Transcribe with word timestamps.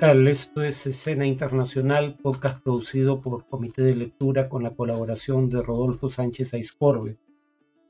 tal? 0.00 0.28
Esto 0.28 0.62
es 0.62 0.86
Escena 0.86 1.26
Internacional, 1.26 2.16
podcast 2.22 2.62
producido 2.62 3.20
por 3.20 3.46
Comité 3.46 3.82
de 3.82 3.94
Lectura 3.94 4.48
con 4.48 4.62
la 4.62 4.74
colaboración 4.74 5.50
de 5.50 5.60
Rodolfo 5.60 6.08
Sánchez 6.08 6.54
Aiscorbe. 6.54 7.18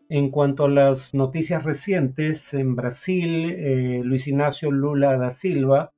En 0.08 0.32
cuanto 0.32 0.64
a 0.64 0.68
las 0.68 1.14
noticias 1.14 1.62
recientes, 1.62 2.52
en 2.52 2.74
Brasil, 2.74 3.52
eh, 3.52 4.00
Luis 4.02 4.26
Ignacio 4.26 4.72
Lula 4.72 5.16
da 5.18 5.30
Silva 5.30 5.92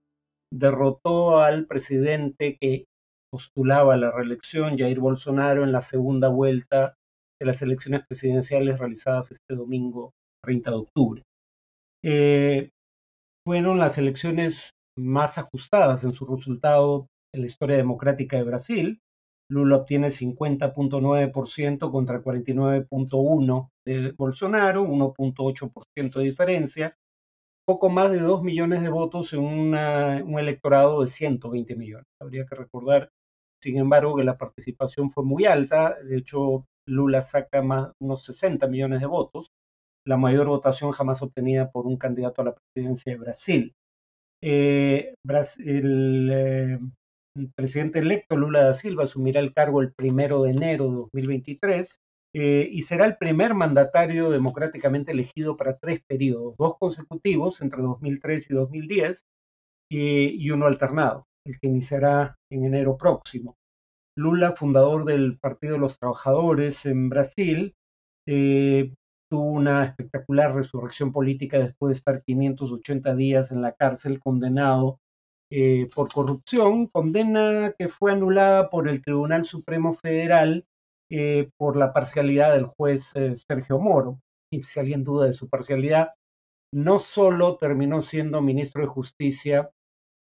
derrotó 0.52 1.38
al 1.38 1.66
presidente 1.66 2.58
que 2.60 2.84
postulaba 3.30 3.96
la 3.96 4.10
reelección, 4.10 4.76
Jair 4.76 5.00
Bolsonaro, 5.00 5.64
en 5.64 5.72
la 5.72 5.80
segunda 5.80 6.29
vuelta 6.29 6.94
de 7.40 7.46
las 7.46 7.62
elecciones 7.62 8.02
presidenciales 8.06 8.79
realizadas 8.79 9.30
este 9.30 9.54
domingo 9.54 10.12
30 10.44 10.70
de 10.72 10.76
octubre. 10.76 11.22
Eh, 12.04 12.68
fueron 13.46 13.79
las 13.79 13.96
elecciones 13.96 14.72
más 14.96 15.38
ajustadas 15.38 16.04
en 16.04 16.12
su 16.12 16.26
resultado 16.26 17.06
en 17.34 17.40
la 17.42 17.46
historia 17.46 17.76
democrática 17.76 18.36
de 18.36 18.44
Brasil. 18.44 19.00
Lula 19.50 19.76
obtiene 19.76 20.08
50.9% 20.08 21.90
contra 21.90 22.22
49.1% 22.22 23.68
de 23.86 24.12
Bolsonaro, 24.12 24.84
1.8% 24.84 26.18
de 26.18 26.24
diferencia, 26.24 26.96
poco 27.66 27.90
más 27.90 28.10
de 28.10 28.20
2 28.20 28.42
millones 28.42 28.82
de 28.82 28.88
votos 28.88 29.32
en 29.32 29.40
un 29.40 30.38
electorado 30.38 31.02
de 31.02 31.06
120 31.06 31.76
millones. 31.76 32.06
Habría 32.20 32.46
que 32.46 32.54
recordar, 32.54 33.10
sin 33.62 33.78
embargo, 33.78 34.16
que 34.16 34.24
la 34.24 34.38
participación 34.38 35.10
fue 35.10 35.24
muy 35.24 35.44
alta, 35.44 35.96
de 36.02 36.18
hecho 36.18 36.64
Lula 36.86 37.20
saca 37.20 37.62
más 37.62 37.92
unos 38.00 38.24
60 38.24 38.66
millones 38.68 39.00
de 39.00 39.06
votos, 39.06 39.52
la 40.06 40.16
mayor 40.16 40.48
votación 40.48 40.92
jamás 40.92 41.22
obtenida 41.22 41.70
por 41.70 41.86
un 41.86 41.96
candidato 41.96 42.42
a 42.42 42.46
la 42.46 42.54
presidencia 42.54 43.12
de 43.12 43.18
Brasil. 43.18 43.74
Eh, 44.44 45.14
el, 45.58 46.30
eh, 46.32 46.78
presidente 47.54 48.00
electo 48.00 48.36
Lula 48.36 48.64
da 48.64 48.74
Silva 48.74 49.04
asumirá 49.04 49.38
el 49.38 49.54
cargo 49.54 49.80
el 49.80 49.92
primero 49.92 50.42
de 50.42 50.50
enero 50.50 50.90
de 50.90 50.96
2023 50.96 52.00
eh, 52.34 52.68
y 52.70 52.82
será 52.82 53.06
el 53.06 53.16
primer 53.18 53.54
mandatario 53.54 54.30
democráticamente 54.30 55.12
elegido 55.12 55.56
para 55.56 55.78
tres 55.78 56.00
periodos, 56.08 56.56
dos 56.58 56.76
consecutivos 56.78 57.60
entre 57.62 57.82
2003 57.82 58.50
y 58.50 58.54
2010 58.54 59.22
y 59.94 60.50
uno 60.50 60.66
alternado, 60.66 61.27
el 61.46 61.60
que 61.60 61.66
iniciará 61.66 62.36
en 62.50 62.64
enero 62.64 62.96
próximo. 62.96 63.56
Lula, 64.16 64.52
fundador 64.52 65.04
del 65.04 65.38
Partido 65.38 65.74
de 65.74 65.80
los 65.80 65.98
Trabajadores 65.98 66.86
en 66.86 67.10
Brasil, 67.10 67.74
tuvo 69.33 69.44
una 69.44 69.83
espectacular 69.86 70.55
resurrección 70.55 71.11
política 71.11 71.58
después 71.58 71.88
de 71.88 71.97
estar 71.97 72.22
580 72.22 73.14
días 73.14 73.50
en 73.50 73.62
la 73.62 73.72
cárcel 73.72 74.20
condenado 74.20 75.00
eh, 75.50 75.89
por 75.94 76.12
corrupción, 76.12 76.86
condena 76.89 77.74
que 77.78 77.89
fue 77.89 78.12
anulada 78.12 78.69
por 78.69 78.91
el 78.91 79.00
Tribunal 79.00 79.47
Supremo 79.47 79.94
Federal 79.94 80.66
eh, 81.11 81.48
por 81.56 81.78
la 81.78 81.94
parcialidad 81.94 82.52
del 82.52 82.66
juez 82.66 83.16
eh, 83.16 83.34
Sergio 83.39 83.78
Moro. 83.78 84.20
Y 84.52 84.64
si 84.64 84.80
alguien 84.80 85.02
duda 85.02 85.24
de 85.24 85.33
su 85.33 85.48
parcialidad, 85.48 86.11
no 86.74 86.98
solo 86.98 87.56
terminó 87.56 88.02
siendo 88.02 88.42
ministro 88.42 88.83
de 88.83 88.89
Justicia 88.89 89.70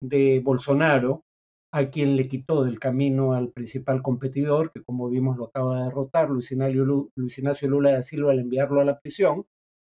de 0.01 0.39
Bolsonaro, 0.41 1.25
a 1.73 1.89
quien 1.89 2.17
le 2.17 2.27
quitó 2.27 2.63
del 2.63 2.79
camino 2.79 3.33
al 3.33 3.51
principal 3.51 4.01
competidor, 4.01 4.71
que 4.71 4.83
como 4.83 5.09
vimos 5.09 5.37
lo 5.37 5.45
acaba 5.45 5.77
de 5.77 5.85
derrotar, 5.85 6.29
Luis 6.29 6.51
Ignacio, 6.51 7.69
Lula 7.69 7.93
da 7.93 8.03
Silva, 8.03 8.31
al 8.31 8.39
enviarlo 8.39 8.81
a 8.81 8.85
la 8.85 8.99
prisión, 8.99 9.45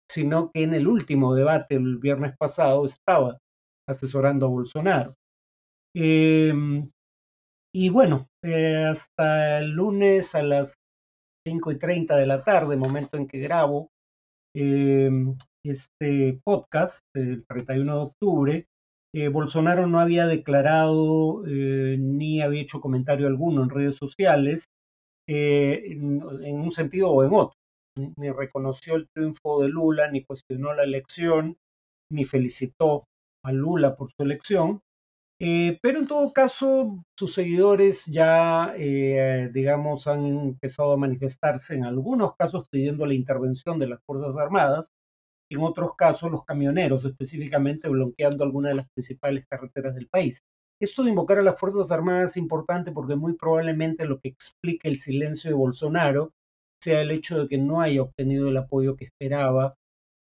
sino 0.10 0.52
que 0.52 0.64
en 0.64 0.74
el 0.74 0.88
último 0.88 1.36
debate 1.36 1.76
el 1.76 1.98
viernes 1.98 2.36
pasado 2.38 2.86
estaba 2.86 3.38
asesorando 3.88 4.46
a 4.46 4.50
Bolsonaro. 4.50 5.16
Em, 5.96 6.90
y 7.74 7.90
bueno, 7.90 8.28
eh, 8.44 8.86
hasta 8.86 9.60
el 9.60 9.72
lunes 9.72 10.36
a 10.36 10.44
las 10.44 10.76
5 11.46 11.72
y 11.72 11.78
30 11.80 12.16
de 12.16 12.26
la 12.26 12.44
tarde, 12.44 12.78
momento 12.78 13.18
en 13.18 13.28
que 13.28 13.40
grabo 13.40 13.90
em, 14.56 15.36
este 15.64 16.40
podcast, 16.44 17.02
el 17.16 17.46
31 17.46 17.96
de 17.96 18.02
octubre, 18.02 18.66
eh, 19.18 19.30
Bolsonaro 19.30 19.88
no 19.88 20.02
había 20.02 20.28
declarado 20.28 21.46
eh, 21.48 21.96
ni 21.98 22.42
había 22.42 22.62
hecho 22.62 22.82
comentario 22.82 23.28
alguno 23.28 23.64
en 23.64 23.70
redes 23.70 23.96
sociales, 23.96 24.66
eh, 25.26 25.84
en, 25.92 26.22
un 26.22 26.72
sentido 26.74 27.12
o 27.12 27.24
en 27.24 27.34
otro. 27.34 27.58
Ni 28.18 28.30
reconoció 28.30 28.96
el 28.96 29.08
triunfo 29.08 29.62
de 29.62 29.70
Lula, 29.70 30.12
ni 30.12 30.26
cuestionó 30.26 30.74
la 30.74 30.84
elección, 30.84 31.56
ni 32.12 32.26
felicitó 32.26 33.04
a 33.42 33.54
Lula 33.54 33.96
por 33.96 34.12
su 34.12 34.22
elección. 34.22 34.82
pero 35.40 36.00
en 36.00 36.08
todo 36.08 36.34
caso, 36.34 37.02
sus 37.18 37.34
seguidores 37.34 38.06
ya, 38.08 38.74
digamos, 39.54 40.08
han 40.08 40.26
empezado 40.26 40.92
a 40.92 40.98
manifestarse 40.98 41.74
en 41.74 41.86
algunos 41.86 42.36
casos 42.36 42.68
pidiendo 42.70 43.06
la 43.06 43.14
intervención 43.14 43.80
de 43.80 43.88
las 43.88 44.00
Fuerzas 44.06 44.36
Armadas, 44.36 44.90
en 45.50 45.62
otros 45.62 45.96
casos 45.96 46.32
los 46.32 46.44
camioneros, 46.44 47.06
específicamente 47.06 47.88
bloqueando 47.90 48.44
algunas 48.44 48.72
de 48.72 48.76
las 48.76 48.90
principales 48.94 49.46
carreteras 49.50 49.96
del 49.96 50.08
país. 50.08 50.42
Esto 50.82 51.04
de 51.04 51.12
invocar 51.12 51.40
a 51.40 51.44
las 51.44 51.60
Fuerzas 51.60 51.90
Armadas 51.92 52.32
es 52.32 52.38
importante 52.38 52.92
porque 52.92 53.16
muy 53.16 53.36
probablemente 53.36 54.06
lo 54.06 54.20
que 54.20 54.30
explica 54.30 54.90
el 54.90 54.98
silencio 54.98 55.50
de 55.50 55.56
Bolsonaro 55.56 56.32
sea 56.84 57.02
el 57.02 57.12
hecho 57.12 57.40
de 57.40 57.48
que 57.48 57.58
no 57.58 57.82
haya 57.82 58.02
obtenido 58.02 58.50
el 58.50 58.58
apoyo 58.58 58.96
que 58.96 59.06
esperaba 59.06 59.76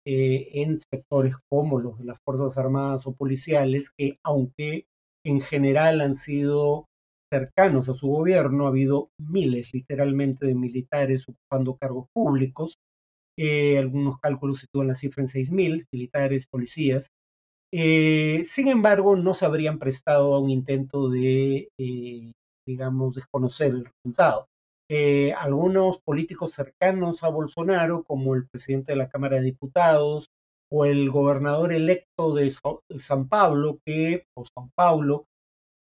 eh, 0.07 0.49
en 0.63 0.81
sectores 0.93 1.37
como 1.49 1.79
los 1.79 1.99
de 1.99 2.05
las 2.05 2.21
Fuerzas 2.25 2.59
Armadas 2.59 3.07
o 3.07 3.15
policiales, 3.15 3.91
que 3.91 4.15
aunque 4.25 4.85
en 5.25 5.41
general 5.41 6.01
han 6.01 6.15
sido 6.15 6.87
cercanos 7.33 7.89
a 7.89 7.95
su 7.95 8.09
gobierno, 8.09 8.67
ha 8.67 8.69
habido 8.69 9.09
miles 9.19 9.73
literalmente 9.73 10.47
de 10.47 10.55
militares 10.55 11.27
ocupando 11.29 11.77
cargos 11.77 12.09
públicos, 12.13 12.77
eh, 13.39 13.79
algunos 13.79 14.19
cálculos 14.19 14.61
sitúan 14.61 14.89
la 14.89 14.95
cifra 14.95 15.23
en 15.23 15.29
6.000 15.29 15.87
militares, 15.93 16.47
policías. 16.47 17.09
Eh, 17.73 18.43
sin 18.45 18.69
embargo, 18.69 19.17
no 19.17 19.35
se 19.35 19.47
habrían 19.47 19.79
prestado 19.79 20.35
a 20.35 20.41
un 20.41 20.51
intento 20.51 21.09
de, 21.09 21.69
eh, 21.79 22.33
digamos, 22.67 23.15
desconocer 23.15 23.73
el 23.73 23.87
resultado. 23.87 24.47
algunos 25.39 26.01
políticos 26.05 26.53
cercanos 26.53 27.23
a 27.23 27.29
Bolsonaro, 27.31 28.05
como 28.05 28.35
el 28.35 28.47
presidente 28.47 28.93
de 28.93 28.97
la 28.97 29.09
Cámara 29.09 29.37
de 29.37 29.45
Diputados 29.45 30.27
o 30.71 30.85
el 30.85 31.11
gobernador 31.11 31.73
electo 31.73 32.35
de 32.35 32.55
San 32.97 33.29
Pablo, 33.29 33.79
que, 33.87 34.25
o 34.37 34.45
San 34.45 34.71
Paulo, 34.75 35.25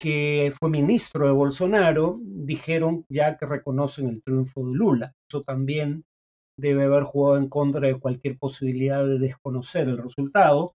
que 0.00 0.52
fue 0.58 0.70
ministro 0.70 1.26
de 1.26 1.32
Bolsonaro, 1.32 2.18
dijeron 2.22 3.04
ya 3.10 3.36
que 3.36 3.46
reconocen 3.46 4.08
el 4.08 4.22
triunfo 4.22 4.66
de 4.66 4.74
Lula. 4.74 5.12
Eso 5.28 5.42
también 5.42 6.04
debe 6.60 6.84
haber 6.84 7.04
jugado 7.04 7.38
en 7.38 7.48
contra 7.48 7.86
de 7.86 7.98
cualquier 7.98 8.38
posibilidad 8.38 9.04
de 9.04 9.18
desconocer 9.18 9.88
el 9.88 9.98
resultado. 9.98 10.74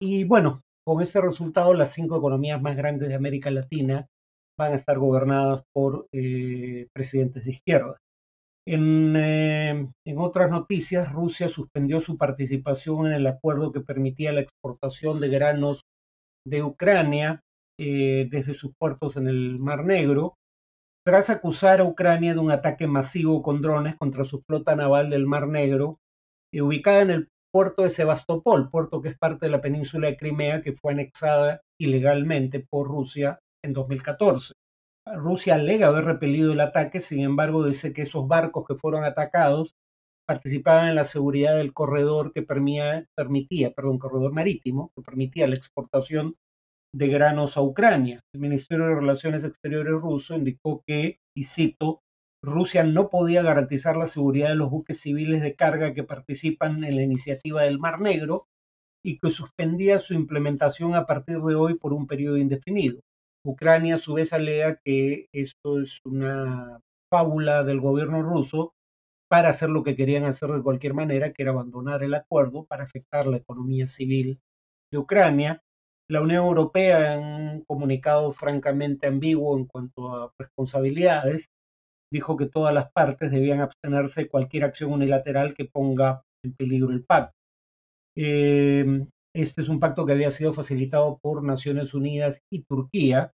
Y 0.00 0.24
bueno, 0.24 0.60
con 0.84 1.00
este 1.00 1.20
resultado 1.20 1.74
las 1.74 1.92
cinco 1.92 2.16
economías 2.16 2.60
más 2.60 2.76
grandes 2.76 3.08
de 3.08 3.14
América 3.14 3.50
Latina 3.50 4.06
van 4.58 4.72
a 4.72 4.76
estar 4.76 4.98
gobernadas 4.98 5.62
por 5.72 6.06
eh, 6.12 6.88
presidentes 6.92 7.44
de 7.44 7.50
izquierda. 7.52 7.98
En, 8.66 9.16
eh, 9.16 9.88
en, 10.06 10.18
otras 10.18 10.50
noticias, 10.50 11.12
Rusia 11.12 11.48
suspendió 11.48 12.00
su 12.00 12.16
participación 12.16 13.06
en 13.08 13.12
el 13.14 13.26
acuerdo 13.26 13.72
que 13.72 13.80
permitía 13.80 14.32
la 14.32 14.40
exportación 14.40 15.20
de 15.20 15.28
granos 15.28 15.82
de 16.46 16.62
Ucrania 16.62 17.40
eh, 17.78 18.28
desde 18.30 18.54
sus 18.54 18.72
puertos 18.78 19.16
en 19.16 19.26
el 19.26 19.58
Mar 19.58 19.84
Negro 19.84 20.34
tras 21.04 21.30
acusar 21.30 21.80
a 21.80 21.84
Ucrania 21.84 22.32
de 22.32 22.38
un 22.38 22.50
ataque 22.50 22.86
masivo 22.86 23.42
con 23.42 23.60
drones 23.60 23.96
contra 23.96 24.24
su 24.24 24.42
flota 24.42 24.76
naval 24.76 25.10
del 25.10 25.26
Mar 25.26 25.48
Negro, 25.48 25.98
ubicada 26.52 27.02
en 27.02 27.10
el 27.10 27.28
puerto 27.52 27.82
de 27.82 27.90
Sebastopol, 27.90 28.70
puerto 28.70 29.02
que 29.02 29.10
es 29.10 29.18
parte 29.18 29.46
de 29.46 29.52
la 29.52 29.60
península 29.60 30.08
de 30.08 30.16
Crimea, 30.16 30.62
que 30.62 30.74
fue 30.74 30.92
anexada 30.92 31.60
ilegalmente 31.78 32.60
por 32.60 32.88
Rusia 32.88 33.40
en 33.64 33.72
2014. 33.72 34.54
Rusia 35.16 35.56
alega 35.56 35.88
haber 35.88 36.04
repelido 36.04 36.52
el 36.52 36.60
ataque, 36.60 37.00
sin 37.00 37.20
embargo 37.20 37.64
dice 37.64 37.92
que 37.92 38.02
esos 38.02 38.28
barcos 38.28 38.64
que 38.66 38.76
fueron 38.76 39.04
atacados 39.04 39.74
participaban 40.26 40.88
en 40.88 40.94
la 40.94 41.04
seguridad 41.04 41.56
del 41.56 41.72
corredor 41.72 42.32
que 42.32 42.42
permitía 42.42 43.72
perdón, 43.72 43.98
corredor 43.98 44.32
marítimo, 44.32 44.92
que 44.94 45.02
permitía 45.02 45.48
la 45.48 45.56
exportación 45.56 46.36
de 46.94 47.08
granos 47.08 47.56
a 47.56 47.62
Ucrania. 47.62 48.20
El 48.34 48.40
Ministerio 48.40 48.86
de 48.86 48.94
Relaciones 48.94 49.44
Exteriores 49.44 49.94
ruso 49.94 50.34
indicó 50.34 50.82
que, 50.86 51.18
y 51.36 51.44
cito, 51.44 52.00
Rusia 52.44 52.84
no 52.84 53.08
podía 53.08 53.42
garantizar 53.42 53.96
la 53.96 54.08
seguridad 54.08 54.48
de 54.48 54.56
los 54.56 54.70
buques 54.70 55.00
civiles 55.00 55.40
de 55.42 55.54
carga 55.54 55.94
que 55.94 56.02
participan 56.02 56.82
en 56.84 56.96
la 56.96 57.02
iniciativa 57.02 57.62
del 57.62 57.78
Mar 57.78 58.00
Negro 58.00 58.46
y 59.04 59.18
que 59.18 59.30
suspendía 59.30 59.98
su 59.98 60.14
implementación 60.14 60.94
a 60.94 61.06
partir 61.06 61.40
de 61.40 61.54
hoy 61.54 61.74
por 61.74 61.92
un 61.92 62.06
periodo 62.06 62.36
indefinido. 62.36 63.00
Ucrania 63.44 63.96
a 63.96 63.98
su 63.98 64.14
vez 64.14 64.32
alega 64.32 64.78
que 64.84 65.26
esto 65.32 65.80
es 65.80 66.00
una 66.04 66.80
fábula 67.12 67.64
del 67.64 67.80
gobierno 67.80 68.22
ruso 68.22 68.72
para 69.28 69.48
hacer 69.48 69.70
lo 69.70 69.82
que 69.82 69.96
querían 69.96 70.24
hacer 70.24 70.50
de 70.50 70.62
cualquier 70.62 70.94
manera, 70.94 71.32
que 71.32 71.42
era 71.42 71.52
abandonar 71.52 72.02
el 72.02 72.14
acuerdo 72.14 72.64
para 72.64 72.84
afectar 72.84 73.26
la 73.26 73.38
economía 73.38 73.86
civil 73.86 74.38
de 74.92 74.98
Ucrania 74.98 75.62
La 76.12 76.20
Unión 76.20 76.44
Europea, 76.44 77.14
en 77.14 77.24
un 77.24 77.64
comunicado 77.64 78.32
francamente 78.32 79.06
ambiguo 79.06 79.56
en 79.56 79.64
cuanto 79.64 80.14
a 80.14 80.30
responsabilidades, 80.38 81.48
dijo 82.12 82.36
que 82.36 82.50
todas 82.50 82.74
las 82.74 82.92
partes 82.92 83.30
debían 83.30 83.60
abstenerse 83.60 84.24
de 84.24 84.28
cualquier 84.28 84.64
acción 84.64 84.92
unilateral 84.92 85.54
que 85.54 85.64
ponga 85.64 86.22
en 86.44 86.52
peligro 86.52 86.90
el 86.90 87.02
pacto. 87.02 87.32
Eh, 88.14 89.06
este 89.34 89.62
es 89.62 89.70
un 89.70 89.80
pacto 89.80 90.04
que 90.04 90.12
había 90.12 90.30
sido 90.30 90.52
facilitado 90.52 91.18
por 91.22 91.42
Naciones 91.42 91.94
Unidas 91.94 92.42
y 92.52 92.62
Turquía 92.64 93.32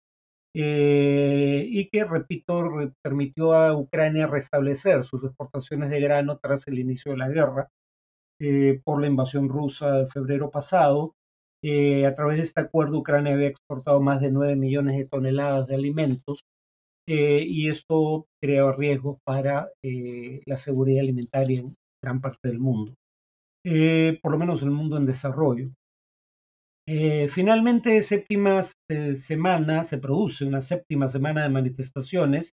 eh, 0.55 1.65
y 1.67 1.89
que, 1.89 2.05
repito, 2.05 2.93
permitió 3.03 3.55
a 3.55 3.75
Ucrania 3.75 4.27
restablecer 4.27 5.07
sus 5.07 5.25
exportaciones 5.25 5.89
de 5.89 6.01
grano 6.01 6.39
tras 6.43 6.69
el 6.69 6.79
inicio 6.79 7.13
de 7.13 7.19
la 7.19 7.31
guerra 7.31 7.71
eh, 8.39 8.83
por 8.85 9.01
la 9.01 9.07
invasión 9.07 9.49
rusa 9.49 9.93
de 9.93 10.09
febrero 10.09 10.51
pasado. 10.51 11.15
A 12.07 12.15
través 12.15 12.37
de 12.37 12.45
este 12.45 12.61
acuerdo, 12.61 12.99
Ucrania 12.99 13.35
había 13.35 13.49
exportado 13.49 14.01
más 14.01 14.21
de 14.21 14.31
9 14.31 14.57
millones 14.57 14.97
de 14.97 15.07
toneladas 15.07 15.67
de 15.67 15.75
alimentos 15.75 16.45
y 17.09 17.69
esto 17.69 18.27
crea 18.41 18.73
riesgos 18.73 19.19
para 19.25 19.71
la 19.83 20.57
seguridad 20.57 21.01
alimentaria 21.01 21.61
en 21.61 21.75
gran 22.03 22.21
parte 22.21 22.49
del 22.49 22.59
mundo. 22.59 22.95
Eh, 23.69 24.21
por 24.23 24.31
lo 24.31 24.39
menos 24.39 24.63
el 24.63 24.71
mundo 24.71 24.97
en 24.97 25.07
desarrollo. 25.07 25.71
Eh, 26.87 27.29
finalmente, 27.29 28.01
séptima 28.05 28.63
semana, 29.17 29.83
se 29.85 29.99
produce 29.99 30.45
una 30.45 30.63
séptima 30.63 31.09
semana 31.09 31.43
de 31.43 31.49
manifestaciones 31.49 32.53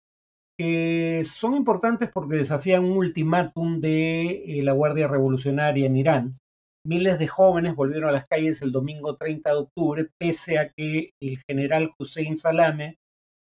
que 0.59 1.23
son 1.25 1.55
importantes 1.55 2.11
porque 2.13 2.37
desafían 2.37 2.85
un 2.85 2.99
ultimátum 2.99 3.79
de 3.79 4.59
eh, 4.59 4.63
la 4.63 4.73
Guardia 4.73 5.09
Revolucionaria 5.09 5.87
en 5.87 5.97
Irán. 5.97 6.35
Miles 6.89 7.19
de 7.19 7.27
jóvenes 7.27 7.77
volvieron 7.77 8.09
a 8.09 8.13
las 8.13 8.27
calles 8.27 8.63
el 8.63 8.73
domingo 8.73 9.15
30 9.17 9.51
de 9.51 9.57
octubre, 9.59 10.09
pese 10.19 10.59
a 10.59 10.71
que 10.71 11.11
el 11.21 11.39
general 11.47 11.93
Hussein 11.99 12.39
Salame, 12.39 12.97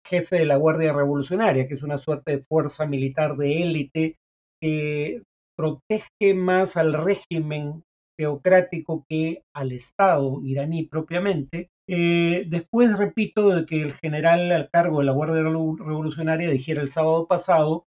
jefe 0.07 0.37
de 0.37 0.45
la 0.45 0.55
Guardia 0.55 0.93
Revolucionaria, 0.93 1.67
que 1.67 1.73
es 1.73 1.83
una 1.83 1.97
suerte 1.97 2.37
de 2.37 2.43
fuerza 2.43 2.85
militar 2.85 3.35
de 3.35 3.61
élite 3.61 4.15
que 4.61 5.21
protege 5.57 6.33
más 6.33 6.77
al 6.77 6.93
régimen 6.93 7.83
teocrático 8.17 9.03
que 9.09 9.41
al 9.53 9.73
Estado 9.73 10.39
iraní 10.41 10.87
propiamente. 10.87 11.67
Eh, 11.89 12.45
después, 12.47 12.97
repito, 12.97 13.49
de 13.49 13.65
que 13.65 13.81
el 13.81 13.95
general 13.95 14.49
al 14.53 14.69
cargo 14.69 14.99
de 14.99 15.07
la 15.07 15.11
Guardia 15.11 15.43
Revolucionaria 15.43 16.49
dijera 16.49 16.81
el 16.81 16.87
sábado 16.87 17.27
pasado, 17.27 17.83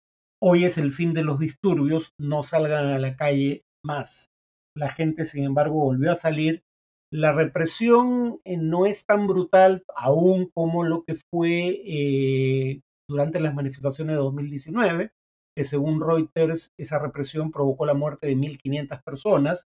hoy 0.42 0.64
es 0.64 0.78
el 0.78 0.90
fin 0.92 1.12
de 1.12 1.22
los 1.22 1.38
disturbios, 1.38 2.14
no 2.18 2.42
salgan 2.42 2.86
a 2.86 2.98
la 2.98 3.14
calle 3.14 3.60
más. 3.84 4.30
La 4.76 4.88
gente, 4.88 5.24
sin 5.24 5.44
embargo, 5.44 5.84
volvió 5.84 6.10
a 6.12 6.16
salir. 6.16 6.64
La 7.12 7.32
represión 7.32 8.40
eh, 8.44 8.56
no 8.56 8.86
es 8.86 9.06
tan 9.06 9.26
brutal 9.26 9.84
aún 9.96 10.50
como 10.52 10.82
lo 10.82 11.04
que 11.04 11.14
fue 11.14 11.80
eh, 11.86 12.80
durante 13.08 13.38
las 13.38 13.54
manifestaciones 13.54 14.16
de 14.16 14.22
2019, 14.22 15.12
que 15.56 15.64
según 15.64 16.00
Reuters 16.00 16.72
esa 16.76 16.98
represión 16.98 17.52
provocó 17.52 17.86
la 17.86 17.94
muerte 17.94 18.26
de 18.26 18.34
1.500 18.36 19.02
personas, 19.04 19.66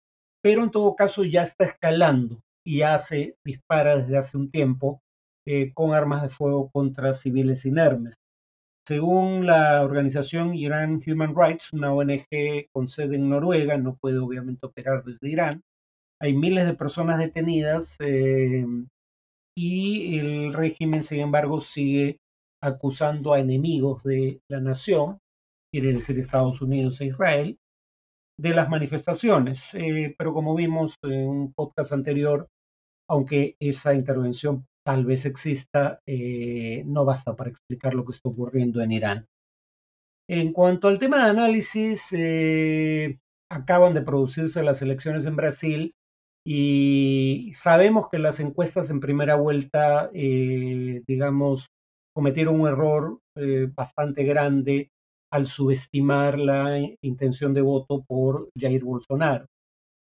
pero 0.43 0.65
en 0.65 0.71
todo 0.71 0.95
caso 0.97 1.25
ya 1.25 1.45
está 1.45 1.65
escalando 1.65 2.41
y 2.67 2.79
ya 2.79 2.99
se 2.99 3.37
dispara 3.45 3.97
desde 3.97 4.19
hace 4.19 4.37
un 4.37 4.51
tiempo 4.51 5.01
eh, 5.47 5.73
con 5.73 5.95
armas 5.95 6.23
de 6.23 6.29
fuego 6.29 6.71
contra 6.71 7.15
civiles 7.15 7.65
inermes. 7.65 8.17
Según 8.87 9.47
la 9.47 9.83
organización 9.83 10.55
Iran 10.55 11.03
Human 11.07 11.35
Rights, 11.37 11.73
una 11.73 11.93
ONG 11.93 12.69
con 12.73 12.89
sede 12.89 13.17
en 13.17 13.29
Noruega, 13.29 13.77
no 13.77 13.97
puede 13.97 14.19
obviamente 14.19 14.67
operar 14.67 15.05
desde 15.05 15.29
Irán, 15.29 15.63
hay 16.21 16.35
miles 16.35 16.67
de 16.67 16.75
personas 16.75 17.19
detenidas 17.19 17.97
eh, 18.01 18.67
y 19.57 20.19
el 20.19 20.53
régimen, 20.53 21.03
sin 21.03 21.21
embargo, 21.21 21.61
sigue 21.61 22.19
acusando 22.63 23.33
a 23.33 23.41
enemigos 23.41 24.03
de 24.03 24.41
la 24.49 24.61
nación 24.61 25.19
quiere 25.71 25.93
decir 25.93 26.19
Estados 26.19 26.61
Unidos 26.61 27.01
e 27.01 27.07
Israel, 27.07 27.59
de 28.39 28.51
las 28.51 28.69
manifestaciones. 28.69 29.75
Eh, 29.75 30.15
pero 30.19 30.35
como 30.35 30.55
vimos 30.55 30.95
en 31.03 31.29
un 31.29 31.53
podcast 31.53 31.93
anterior, 31.93 32.49
aunque 33.09 33.57
esa 33.61 33.95
intervención 33.95 34.67
tal 34.91 35.05
vez 35.05 35.25
exista, 35.25 36.01
eh, 36.05 36.83
no 36.85 37.05
basta 37.05 37.37
para 37.37 37.51
explicar 37.51 37.95
lo 37.95 38.05
que 38.05 38.11
está 38.11 38.29
ocurriendo 38.29 38.83
en 38.83 38.91
Irán. 38.91 39.27
En 40.29 40.53
cuanto 40.53 40.89
al 40.89 40.99
tema 40.99 41.25
de 41.25 41.31
análisis, 41.31 42.09
eh, 42.13 43.21
acaban 43.49 43.95
de 43.95 44.03
producirse 44.03 44.65
las 44.65 44.83
elecciones 44.83 45.27
en 45.27 45.37
Brasil 45.37 45.95
y 46.45 47.53
sabemos 47.55 48.09
que 48.09 48.19
las 48.19 48.41
encuestas 48.41 48.91
en 48.91 48.99
primera 48.99 49.37
vuelta, 49.37 50.11
digamos, 50.13 51.67
cometieron 52.13 52.61
un 52.61 52.67
error 52.67 53.21
bastante 53.77 54.25
grande 54.25 54.89
al 55.33 55.47
subestimar 55.47 56.37
la 56.37 56.79
intención 57.01 57.55
de 57.55 57.61
voto 57.61 58.03
por 58.09 58.49
Jair 58.59 58.83
Bolsonaro. 58.83 59.47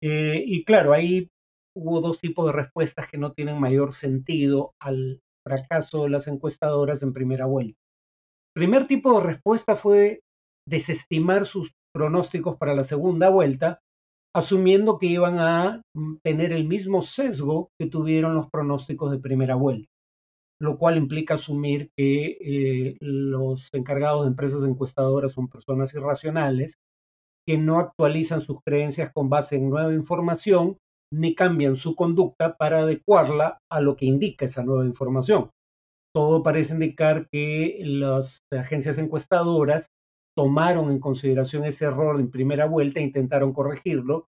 Eh, 0.02 0.42
y 0.44 0.64
claro, 0.64 0.92
ahí 0.92 1.28
hubo 1.76 2.00
dos 2.00 2.20
tipos 2.20 2.46
de 2.46 2.52
respuestas 2.52 3.08
que 3.08 3.18
no 3.18 3.32
tienen 3.32 3.60
mayor 3.60 3.92
sentido 3.92 4.72
al 4.80 5.20
fracaso 5.46 6.04
de 6.04 6.10
las 6.10 6.26
encuestadoras 6.26 7.02
en 7.02 7.12
primera 7.12 7.46
vuelta. 7.46 7.78
El 8.54 8.62
primer 8.62 8.86
tipo 8.86 9.18
de 9.18 9.26
respuesta 9.26 9.76
fue 9.76 10.20
desestimar 10.68 11.46
sus 11.46 11.72
pronósticos 11.94 12.56
para 12.56 12.74
la 12.74 12.84
segunda 12.84 13.28
vuelta, 13.30 13.80
asumiendo 14.34 14.98
que 14.98 15.06
iban 15.06 15.38
a 15.38 15.82
mm, 15.94 16.16
tener 16.22 16.52
el 16.52 16.66
mismo 16.66 17.02
sesgo 17.02 17.70
que 17.78 17.88
tuvieron 17.88 18.34
los 18.34 18.48
pronósticos 18.50 19.10
de 19.10 19.18
primera 19.18 19.54
vuelta 19.54 19.88
lo 20.60 20.76
cual 20.76 20.98
implica 20.98 21.34
asumir 21.34 21.90
que 21.96 22.36
eh, 22.40 22.96
los 23.00 23.72
encargados 23.72 24.22
de 24.22 24.28
empresas 24.28 24.62
encuestadoras 24.62 25.32
son 25.32 25.48
personas 25.48 25.94
irracionales 25.94 26.74
que 27.46 27.56
no 27.56 27.78
actualizan 27.78 28.42
sus 28.42 28.58
creencias 28.62 29.10
con 29.12 29.30
base 29.30 29.56
en 29.56 29.70
nueva 29.70 29.94
información 29.94 30.76
ni 31.12 31.34
cambian 31.34 31.76
su 31.76 31.94
conducta 31.94 32.56
para 32.56 32.80
adecuarla 32.80 33.58
a 33.70 33.80
lo 33.80 33.96
que 33.96 34.06
indica 34.06 34.44
esa 34.44 34.62
nueva 34.62 34.84
información. 34.84 35.50
Todo 36.14 36.42
parece 36.42 36.74
indicar 36.74 37.28
que 37.30 37.80
las 37.84 38.40
agencias 38.50 38.98
encuestadoras 38.98 39.86
tomaron 40.36 40.90
en 40.90 41.00
consideración 41.00 41.64
ese 41.64 41.86
error 41.86 42.18
en 42.18 42.30
primera 42.30 42.66
vuelta 42.66 43.00
e 43.00 43.04
intentaron 43.04 43.52
corregirlo 43.52 44.26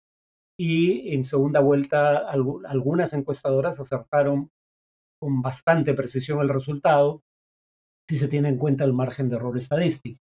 y 0.59 1.13
en 1.13 1.23
segunda 1.23 1.59
vuelta 1.59 2.29
algunas 2.29 3.13
encuestadoras 3.13 3.79
acertaron 3.79 4.49
con 5.19 5.41
bastante 5.41 5.93
precisión 5.93 6.41
el 6.41 6.49
resultado 6.49 7.21
si 8.09 8.15
se 8.15 8.27
tiene 8.27 8.49
en 8.49 8.57
cuenta 8.57 8.83
el 8.83 8.93
margen 8.93 9.29
de 9.29 9.35
error 9.35 9.57
estadístico. 9.57 10.19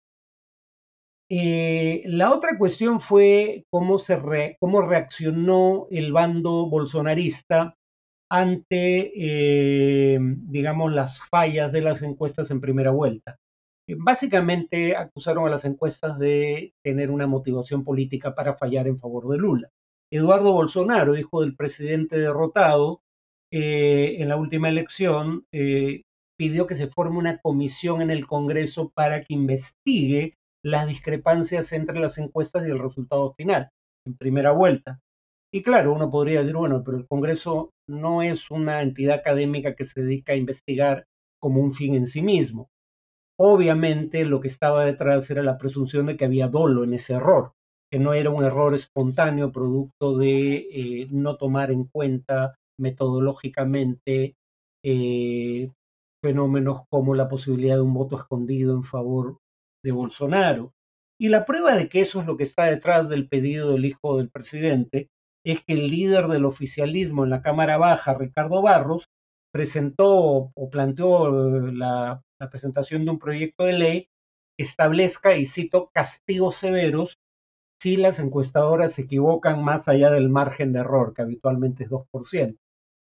Eh, 1.34 2.02
la 2.04 2.30
otra 2.30 2.58
cuestión 2.58 3.00
fue 3.00 3.64
cómo, 3.70 3.98
se 3.98 4.16
reaccionó 4.16 5.86
el 5.90 6.12
bando 6.12 6.68
bolsonarista 6.68 7.74
ante, 8.30 9.12
eh, 9.16 10.18
digamos, 10.20 10.92
las 10.92 11.20
fallas 11.30 11.72
de 11.72 11.80
las 11.80 12.02
encuestas 12.02 12.50
en 12.50 12.60
primera 12.60 12.90
vuelta. 12.90 13.38
Eh, 13.88 13.96
básicamente 13.98 14.94
acusaron 14.94 15.46
a 15.46 15.50
las 15.50 15.64
encuestas 15.64 16.18
de 16.18 16.74
tener 16.84 17.10
una 17.10 17.26
motivación 17.26 17.82
política 17.82 18.34
para 18.34 18.54
fallar 18.54 18.86
en 18.86 19.00
favor 19.00 19.26
de 19.30 19.38
Lula. 19.38 19.70
Eduardo 20.10 20.52
Bolsonaro, 20.52 21.16
hijo 21.16 21.40
del 21.40 21.56
presidente 21.56 22.18
derrotado, 22.18 23.00
en 23.50 24.28
la 24.28 24.36
última 24.36 24.68
elección, 24.68 25.46
pidió 26.36 26.66
que 26.66 26.74
se 26.74 26.88
forme 26.88 27.18
una 27.18 27.38
comisión 27.38 28.02
en 28.02 28.10
el 28.10 28.26
Congreso 28.26 28.90
para 28.94 29.22
que 29.22 29.34
investigue 29.34 30.36
las 30.64 30.86
discrepancias 30.86 31.72
entre 31.72 31.98
las 31.98 32.18
encuestas 32.18 32.66
y 32.66 32.70
el 32.70 32.78
resultado 32.78 33.32
final, 33.34 33.70
en 34.06 34.16
primera 34.16 34.52
vuelta. 34.52 35.00
Y 35.54 35.62
claro, 35.62 35.92
uno 35.92 36.10
podría 36.10 36.40
decir, 36.40 36.56
bueno, 36.56 36.82
pero 36.84 36.96
el 36.96 37.06
Congreso 37.06 37.70
no 37.88 38.22
es 38.22 38.50
una 38.50 38.82
entidad 38.82 39.16
académica 39.16 39.74
que 39.74 39.84
se 39.84 40.02
dedica 40.02 40.32
a 40.32 40.36
investigar 40.36 41.04
como 41.40 41.60
un 41.60 41.74
fin 41.74 41.94
en 41.94 42.06
sí 42.06 42.22
mismo. 42.22 42.68
Obviamente 43.38 44.24
lo 44.24 44.40
que 44.40 44.48
estaba 44.48 44.84
detrás 44.84 45.28
era 45.30 45.42
la 45.42 45.58
presunción 45.58 46.06
de 46.06 46.16
que 46.16 46.24
había 46.24 46.48
dolo 46.48 46.84
en 46.84 46.94
ese 46.94 47.14
error, 47.14 47.52
que 47.90 47.98
no 47.98 48.14
era 48.14 48.30
un 48.30 48.44
error 48.44 48.74
espontáneo 48.74 49.52
producto 49.52 50.16
de 50.16 50.54
eh, 50.54 51.08
no 51.10 51.36
tomar 51.36 51.70
en 51.70 51.84
cuenta 51.84 52.54
metodológicamente 52.78 54.36
eh, 54.84 55.70
fenómenos 56.22 56.82
como 56.88 57.14
la 57.14 57.28
posibilidad 57.28 57.74
de 57.74 57.82
un 57.82 57.94
voto 57.94 58.16
escondido 58.16 58.74
en 58.74 58.84
favor 58.84 59.38
de 59.82 59.92
Bolsonaro. 59.92 60.72
Y 61.18 61.28
la 61.28 61.44
prueba 61.44 61.74
de 61.74 61.88
que 61.88 62.00
eso 62.00 62.20
es 62.20 62.26
lo 62.26 62.36
que 62.36 62.44
está 62.44 62.64
detrás 62.64 63.08
del 63.08 63.28
pedido 63.28 63.72
del 63.72 63.84
hijo 63.84 64.16
del 64.18 64.30
presidente 64.30 65.08
es 65.44 65.62
que 65.64 65.74
el 65.74 65.90
líder 65.90 66.28
del 66.28 66.44
oficialismo 66.44 67.24
en 67.24 67.30
la 67.30 67.42
Cámara 67.42 67.78
Baja, 67.78 68.14
Ricardo 68.14 68.62
Barros, 68.62 69.08
presentó 69.52 70.50
o 70.54 70.70
planteó 70.70 71.68
eh, 71.68 71.72
la, 71.72 72.22
presentación 72.50 73.04
de 73.04 73.12
un 73.12 73.20
proyecto 73.20 73.64
de 73.64 73.72
ley 73.72 74.08
que 74.56 74.64
establezca, 74.64 75.36
y 75.36 75.46
cito, 75.46 75.90
castigos 75.94 76.56
severos 76.56 77.20
si 77.80 77.96
las 77.96 78.18
encuestadoras 78.18 78.94
se 78.94 79.02
equivocan 79.02 79.62
más 79.62 79.88
allá 79.88 80.10
del 80.10 80.28
margen 80.28 80.72
de 80.72 80.80
error, 80.80 81.14
que 81.14 81.22
habitualmente 81.22 81.84
es 81.84 81.90
2%. 81.90 82.56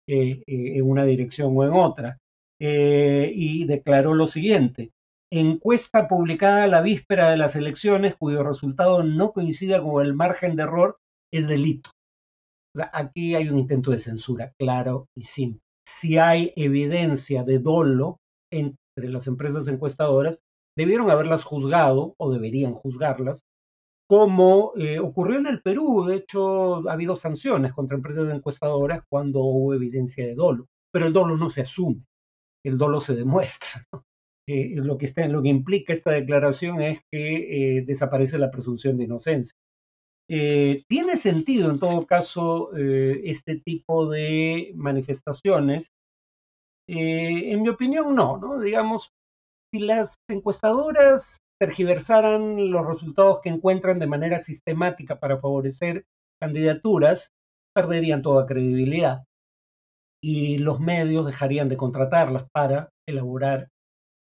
en 0.08 0.82
una 0.82 1.04
dirección 1.04 1.56
o 1.56 1.64
en 1.64 1.72
otra. 1.72 2.18
y 2.58 3.64
declaró 3.66 4.14
lo 4.14 4.26
siguiente, 4.26 4.90
encuesta 5.30 6.08
publicada 6.08 6.66
la 6.66 6.80
víspera 6.80 7.30
de 7.30 7.36
las 7.36 7.54
elecciones 7.54 8.16
cuyo 8.16 8.42
resultado 8.42 9.04
no 9.04 9.32
coincida 9.32 9.82
con 9.82 10.04
el 10.04 10.14
margen 10.14 10.56
de 10.56 10.64
error 10.64 10.98
es 11.32 11.46
delito. 11.46 11.90
aquí 12.92 13.34
hay 13.34 13.48
un 13.48 13.58
intento 13.58 13.90
de 13.92 14.00
censura, 14.00 14.52
claro 14.58 15.08
y 15.16 15.24
simple. 15.24 15.60
Si 15.86 16.18
hay 16.18 16.52
evidencia 16.56 17.44
de 17.44 17.58
dolo 17.58 18.18
entre 18.52 19.08
las 19.08 19.26
empresas 19.26 19.66
encuestadoras, 19.68 20.38
debieron 20.76 21.10
haberlas 21.10 21.44
juzgado 21.44 22.14
o 22.18 22.32
deberían 22.32 22.74
juzgarlas, 22.74 23.42
como 24.08 24.72
eh, 24.76 24.98
ocurrió 24.98 25.38
en 25.38 25.46
el 25.46 25.62
Perú. 25.62 26.04
De 26.06 26.16
hecho, 26.16 26.88
ha 26.88 26.92
habido 26.92 27.16
sanciones 27.16 27.72
contra 27.72 27.96
empresas 27.96 28.32
encuestadoras 28.32 29.02
cuando 29.08 29.40
hubo 29.40 29.74
evidencia 29.74 30.26
de 30.26 30.34
dolo, 30.34 30.66
pero 30.92 31.06
el 31.06 31.12
dolo 31.12 31.36
no 31.36 31.50
se 31.50 31.62
asume, 31.62 32.04
el 32.64 32.78
dolo 32.78 33.00
se 33.00 33.14
demuestra. 33.14 33.82
Eh, 34.52 34.74
lo, 34.74 34.98
que 34.98 35.06
está, 35.06 35.28
lo 35.28 35.42
que 35.42 35.48
implica 35.48 35.92
esta 35.92 36.10
declaración 36.10 36.82
es 36.82 37.00
que 37.10 37.78
eh, 37.78 37.84
desaparece 37.86 38.36
la 38.38 38.50
presunción 38.50 38.96
de 38.96 39.04
inocencia. 39.04 39.54
tiene 40.88 41.16
sentido, 41.16 41.70
en 41.70 41.78
todo 41.78 42.06
caso, 42.06 42.70
este 42.74 43.56
tipo 43.56 44.08
de 44.08 44.72
manifestaciones. 44.74 45.90
en 46.88 47.62
mi 47.62 47.68
opinión, 47.68 48.14
no, 48.14 48.38
¿no? 48.38 48.58
Digamos, 48.60 49.10
si 49.72 49.80
las 49.80 50.16
encuestadoras 50.28 51.38
tergiversaran 51.60 52.70
los 52.70 52.86
resultados 52.86 53.40
que 53.42 53.50
encuentran 53.50 53.98
de 53.98 54.06
manera 54.06 54.40
sistemática 54.40 55.20
para 55.20 55.38
favorecer 55.38 56.04
candidaturas, 56.40 57.30
perderían 57.74 58.22
toda 58.22 58.46
credibilidad 58.46 59.24
y 60.22 60.58
los 60.58 60.80
medios 60.80 61.26
dejarían 61.26 61.68
de 61.68 61.76
contratarlas 61.76 62.46
para 62.52 62.90
elaborar 63.08 63.68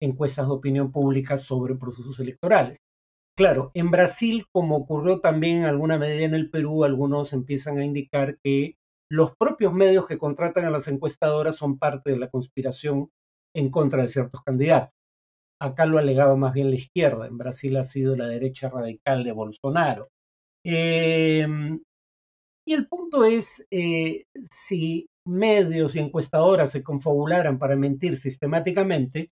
encuestas 0.01 0.47
de 0.47 0.55
opinión 0.55 0.93
pública 0.93 1.39
sobre 1.39 1.75
procesos 1.75 2.19
electorales. 2.21 2.79
Claro, 3.37 3.71
en 3.75 3.91
Brasil, 3.91 4.47
como 4.53 4.77
ocurrió 4.77 5.21
también 5.21 5.59
en 5.59 5.65
alguna 5.65 5.97
medida 5.97 6.25
en 6.25 6.35
el 6.35 6.51
Perú, 6.51 6.85
algunos 6.85 7.33
empiezan 7.33 7.79
a 7.79 7.85
indicar 7.85 8.39
que 8.43 8.77
los 9.11 9.37
propios 9.37 9.73
medios 9.73 10.07
que 10.07 10.19
contratan 10.19 10.65
a 10.65 10.71
las 10.71 10.89
encuestadoras 10.89 11.57
son 11.57 11.79
parte 11.79 12.11
de 12.11 12.19
la 12.19 12.31
conspiración 12.31 13.11
en 13.55 13.71
contra 13.71 14.03
de 14.03 14.09
ciertos 14.09 14.43
candidatos. 14.43 14.93
Acá 15.61 15.87
lo 15.87 15.99
alegaba 15.99 16.37
más 16.37 16.53
bien 16.53 16.71
la 16.71 16.77
izquierda, 16.77 17.27
en 17.27 17.39
Brasil 17.39 17.77
ha 17.77 17.85
sido 17.85 18.17
la 18.17 18.29
derecha 18.29 18.69
radical 18.69 19.25
de 19.25 19.33
Bolsonaro. 19.33 20.09
Em, 20.65 21.81
y 22.67 22.75
el 22.75 22.87
punto 22.89 23.25
es, 23.25 23.67
eh, 23.71 24.25
si 24.51 25.09
medios 25.27 25.95
y 25.97 26.01
encuestadoras 26.01 26.71
se 26.73 26.83
confabularan 26.83 27.59
para 27.59 27.77
mentir 27.77 28.19
sistemáticamente, 28.19 29.31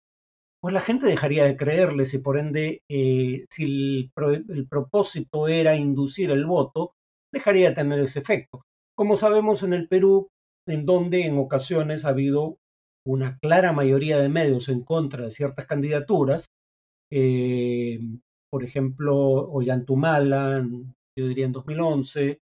pues 0.62 0.74
la 0.74 0.82
gente 0.82 1.06
dejaría 1.06 1.46
de 1.46 1.58
creerles 1.58 2.14
y 2.14 2.20
por 2.20 2.38
ende, 2.38 2.82
eh, 2.90 3.46
si 3.50 4.12
el, 4.18 4.68
propósito 4.68 5.48
era 5.48 5.76
inducir 5.76 6.32
el 6.32 6.46
voto, 6.46 6.94
dejaría 7.32 7.70
de 7.70 7.76
tener 7.76 8.00
ese 8.00 8.20
efecto. 8.20 8.64
Como 8.96 9.18
sabemos 9.18 9.64
en 9.64 9.74
el 9.74 9.88
Perú, 9.88 10.30
en 10.68 10.86
donde 10.86 11.26
en 11.26 11.38
ocasiones 11.38 12.06
ha 12.06 12.10
habido 12.10 12.58
una 13.06 13.38
clara 13.40 13.74
mayoría 13.74 14.18
de 14.18 14.30
medios 14.30 14.70
en 14.70 14.84
contra 14.84 15.26
de 15.26 15.32
ciertas 15.32 15.68
candidaturas, 15.68 16.46
eh, 17.12 18.00
por 18.50 18.64
ejemplo, 18.64 19.16
Ollantumala, 19.16 20.66
yo 21.18 21.28
diría 21.28 21.46
en 21.46 21.52
2011, 21.52 22.40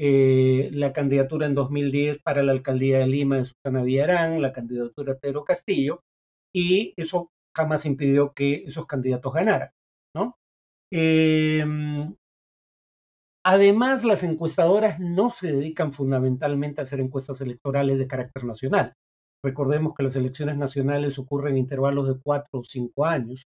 eh, 0.00 0.70
la 0.72 0.92
candidatura 0.92 1.46
en 1.46 1.54
2010 1.54 2.20
para 2.22 2.42
la 2.42 2.52
alcaldía 2.52 3.00
de 3.00 3.08
Lima 3.08 3.38
de 3.38 3.44
Susana 3.46 3.82
Villarán, 3.82 4.40
la 4.40 4.52
candidatura 4.52 5.14
de 5.14 5.20
Pedro 5.20 5.44
Castillo, 5.44 6.02
y 6.54 6.94
eso 6.96 7.30
jamás 7.58 7.84
impidió 7.86 8.32
que 8.34 8.64
esos 8.66 8.86
candidatos 8.86 9.32
ganaran, 9.34 9.70
¿no? 10.14 10.36
Em, 10.92 12.14
además, 13.44 14.04
las 14.04 14.22
encuestadoras 14.22 15.00
no 15.00 15.30
se 15.30 15.52
dedican 15.52 15.92
fundamentalmente 15.92 16.80
a 16.80 16.84
hacer 16.84 17.00
encuestas 17.00 17.40
electorales 17.40 17.98
de 17.98 18.06
carácter 18.06 18.44
nacional. 18.44 18.94
Recordemos 19.44 19.94
que 19.94 20.04
las 20.04 20.16
elecciones 20.16 20.56
nacionales 20.56 21.18
ocurren 21.18 21.54
en 21.54 21.58
intervalos 21.58 22.08
de 22.08 22.20
cuatro 22.22 22.60
o 22.60 22.64
cinco 22.64 23.06
años. 23.06 23.46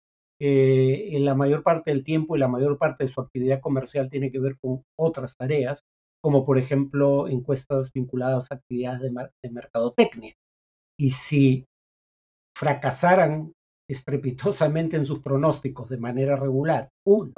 Eh, 0.40 1.16
en 1.16 1.24
la 1.24 1.34
mayor 1.36 1.62
parte 1.62 1.92
del 1.92 2.02
tiempo 2.02 2.34
y 2.36 2.40
la 2.40 2.48
mayor 2.48 2.76
parte 2.78 3.04
de 3.04 3.08
su 3.08 3.20
actividad 3.20 3.60
comercial 3.60 4.10
tiene 4.10 4.32
que 4.32 4.40
ver 4.40 4.56
con 4.60 4.82
otras 4.98 5.36
tareas, 5.36 5.84
como 6.20 6.44
por 6.44 6.58
ejemplo 6.58 7.28
encuestas 7.28 7.92
vinculadas 7.92 8.50
a 8.50 8.56
actividades 8.56 9.02
de, 9.02 9.28
de 9.42 9.50
mercadotecnia. 9.50 10.34
Y 10.98 11.10
si 11.10 11.66
fracasaran 12.56 13.52
estrepitosamente 13.92 14.96
en 14.96 15.04
sus 15.04 15.20
pronósticos 15.20 15.88
de 15.88 15.98
manera 15.98 16.36
regular, 16.36 16.88
uno, 17.06 17.32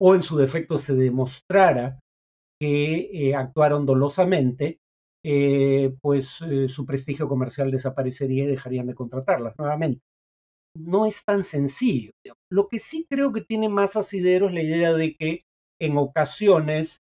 o 0.00 0.14
en 0.14 0.22
su 0.22 0.36
defecto 0.36 0.78
se 0.78 0.94
demostrara 0.94 1.98
que 2.60 3.10
eh, 3.12 3.34
actuaron 3.34 3.86
dolosamente, 3.86 4.78
eh, 5.24 5.94
pues 6.00 6.40
eh, 6.42 6.68
su 6.68 6.86
prestigio 6.86 7.28
comercial 7.28 7.70
desaparecería 7.70 8.44
y 8.44 8.48
dejarían 8.48 8.86
de 8.86 8.94
contratarlas 8.94 9.54
nuevamente. 9.58 10.02
No 10.74 11.06
es 11.06 11.24
tan 11.24 11.42
sencillo. 11.42 12.12
Lo 12.50 12.68
que 12.68 12.78
sí 12.78 13.06
creo 13.08 13.32
que 13.32 13.40
tiene 13.40 13.68
más 13.68 13.96
asidero 13.96 14.48
es 14.48 14.54
la 14.54 14.62
idea 14.62 14.92
de 14.92 15.16
que 15.16 15.42
en 15.80 15.96
ocasiones 15.96 17.00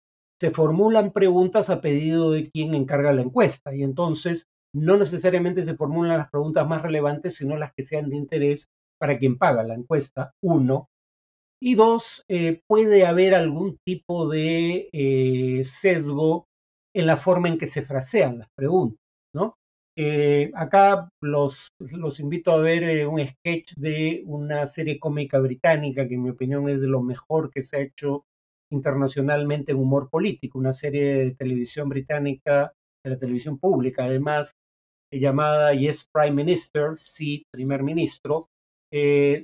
se 0.40 0.50
formulan 0.50 1.12
preguntas 1.12 1.70
a 1.70 1.80
pedido 1.80 2.30
de 2.30 2.50
quien 2.50 2.74
encarga 2.74 3.12
la 3.12 3.22
encuesta 3.22 3.74
y 3.74 3.82
entonces 3.82 4.46
no 4.74 4.96
necesariamente 4.98 5.64
se 5.64 5.74
formulan 5.74 6.18
las 6.18 6.30
preguntas 6.30 6.68
más 6.68 6.82
relevantes, 6.82 7.36
sino 7.36 7.56
las 7.56 7.72
que 7.74 7.82
sean 7.82 8.10
de 8.10 8.16
interés 8.16 8.68
para 8.98 9.18
quien 9.18 9.38
paga 9.38 9.62
la 9.62 9.74
encuesta, 9.74 10.32
uno. 10.42 10.88
Y 11.60 11.74
dos, 11.74 12.24
eh, 12.28 12.60
puede 12.68 13.06
haber 13.06 13.34
algún 13.34 13.78
tipo 13.84 14.28
de 14.28 15.62
sesgo 15.64 16.46
en 16.94 17.06
la 17.06 17.16
forma 17.16 17.48
en 17.48 17.58
que 17.58 17.66
se 17.66 17.82
frasean 17.82 18.38
las 18.38 18.48
preguntas, 18.56 19.00
¿no? 19.34 19.54
Eh, 19.98 20.50
acá 20.54 21.08
los, 21.22 21.68
los 21.78 22.20
invito 22.20 22.52
a 22.52 22.58
ver 22.58 22.84
eh, 22.84 23.06
un 23.06 23.26
sketch 23.26 23.74
de 23.76 24.22
una 24.26 24.66
serie 24.66 25.00
cómica 25.00 25.38
británica 25.38 26.06
que 26.06 26.14
en 26.14 26.22
mi 26.22 26.30
opinión 26.30 26.68
es 26.68 26.82
de 26.82 26.86
lo 26.86 27.00
mejor 27.00 27.50
que 27.50 27.62
se 27.62 27.76
ha 27.78 27.80
hecho 27.80 28.24
internacionalmente 28.70 29.72
en 29.72 29.78
humor 29.78 30.10
político, 30.10 30.58
una 30.58 30.74
serie 30.74 31.24
de 31.24 31.34
televisión 31.34 31.88
británica, 31.88 32.74
de 33.02 33.10
la 33.10 33.18
televisión 33.18 33.58
pública 33.58 34.04
además, 34.04 34.52
eh, 35.10 35.18
llamada 35.18 35.72
Yes 35.72 36.06
Prime 36.12 36.44
Minister, 36.44 36.96
sí, 36.96 37.44
primer 37.50 37.82
ministro, 37.82 38.48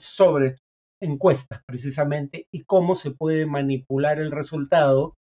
sobre 0.01 0.57
encuestas 1.01 1.63
precisamente 1.67 2.47
y 2.53 2.63
cómo 2.63 2.95
se 2.95 3.11
puede 3.11 3.47
manipular 3.47 4.21
el 4.21 4.31
resultado 4.31 5.15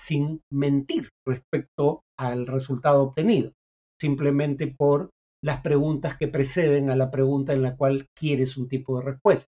sin 0.00 0.40
mentir 0.50 1.10
respecto 1.26 2.02
al 2.18 2.46
resultado 2.46 3.02
obtenido, 3.02 3.52
simplemente 4.00 4.66
por 4.66 5.10
las 5.44 5.60
preguntas 5.60 6.16
que 6.16 6.28
preceden 6.28 6.90
a 6.90 6.96
la 6.96 7.10
pregunta 7.10 7.52
en 7.52 7.62
la 7.62 7.76
cual 7.76 8.06
quieres 8.18 8.56
un 8.56 8.68
tipo 8.68 8.98
de 8.98 9.04
respuesta. 9.04 9.50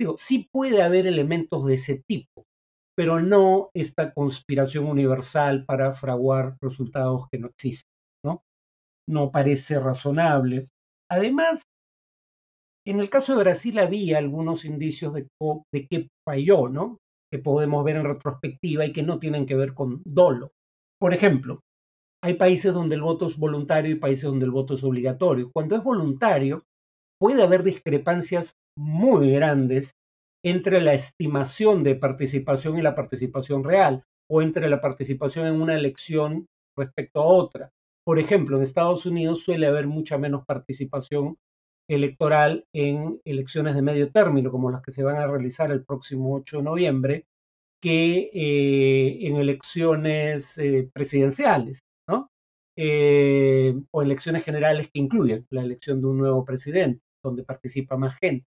Digo, 0.00 0.16
sí 0.16 0.48
puede 0.52 0.82
haber 0.82 1.06
elementos 1.06 1.64
de 1.66 1.74
ese 1.74 2.02
tipo, 2.08 2.44
pero 2.96 3.20
no 3.20 3.70
esta 3.74 4.12
conspiración 4.12 4.86
universal 4.86 5.64
para 5.64 5.92
fraguar 5.94 6.56
resultados 6.60 7.28
que 7.30 7.38
no 7.38 7.48
existen, 7.48 7.90
¿no? 8.24 8.42
No 9.08 9.30
parece 9.30 9.78
razonable. 9.78 10.68
Además, 11.10 11.62
en 12.86 13.00
el 13.00 13.10
caso 13.10 13.32
de 13.32 13.42
Brasil 13.44 13.78
había 13.78 14.18
algunos 14.18 14.64
indicios 14.64 15.14
de, 15.14 15.26
de 15.72 15.86
que 15.86 16.08
falló, 16.26 16.68
¿no? 16.68 16.98
que 17.32 17.38
podemos 17.40 17.84
ver 17.84 17.96
en 17.96 18.04
retrospectiva 18.04 18.86
y 18.86 18.92
que 18.92 19.02
no 19.02 19.18
tienen 19.18 19.44
que 19.44 19.56
ver 19.56 19.74
con 19.74 20.02
dolo. 20.04 20.52
Por 21.00 21.12
ejemplo, 21.12 21.60
hay 22.22 22.34
países 22.34 22.72
donde 22.72 22.94
el 22.94 23.02
voto 23.02 23.26
es 23.26 23.36
voluntario 23.36 23.90
y 23.90 23.98
países 23.98 24.24
donde 24.24 24.44
el 24.44 24.52
voto 24.52 24.74
es 24.74 24.84
obligatorio. 24.84 25.50
Cuando 25.52 25.74
es 25.74 25.82
voluntario, 25.82 26.62
puede 27.20 27.42
haber 27.42 27.64
discrepancias 27.64 28.54
muy 28.78 29.32
grandes 29.32 29.92
entre 30.44 30.80
la 30.80 30.94
estimación 30.94 31.82
de 31.82 31.96
participación 31.96 32.78
y 32.78 32.82
la 32.82 32.94
participación 32.94 33.64
real, 33.64 34.04
o 34.30 34.40
entre 34.40 34.68
la 34.68 34.80
participación 34.80 35.46
en 35.46 35.60
una 35.60 35.74
elección 35.74 36.46
respecto 36.78 37.20
a 37.20 37.26
otra. 37.26 37.70
Por 38.06 38.18
ejemplo, 38.18 38.56
en 38.56 38.62
Estados 38.62 39.06
Unidos 39.06 39.42
suele 39.42 39.66
haber 39.66 39.86
mucha 39.86 40.18
menos 40.18 40.44
participación 40.46 41.36
electoral 41.88 42.66
en 42.72 43.20
elecciones 43.24 43.74
de 43.74 43.82
medio 43.82 44.10
término, 44.10 44.50
como 44.50 44.70
las 44.70 44.82
que 44.82 44.90
se 44.90 45.02
van 45.02 45.16
a 45.16 45.26
realizar 45.26 45.70
el 45.70 45.84
próximo 45.84 46.34
8 46.34 46.58
de 46.58 46.62
noviembre, 46.62 47.26
que 47.80 48.30
eh, 48.32 49.26
en 49.26 49.36
elecciones 49.36 50.56
eh, 50.58 50.88
presidenciales, 50.92 51.80
¿no? 52.08 52.30
Eh, 52.76 53.74
o 53.90 54.02
elecciones 54.02 54.44
generales 54.44 54.88
que 54.90 55.00
incluyen 55.00 55.46
la 55.50 55.62
elección 55.62 56.00
de 56.00 56.06
un 56.06 56.18
nuevo 56.18 56.44
presidente, 56.44 57.02
donde 57.22 57.44
participa 57.44 57.96
más 57.96 58.16
gente. 58.18 58.46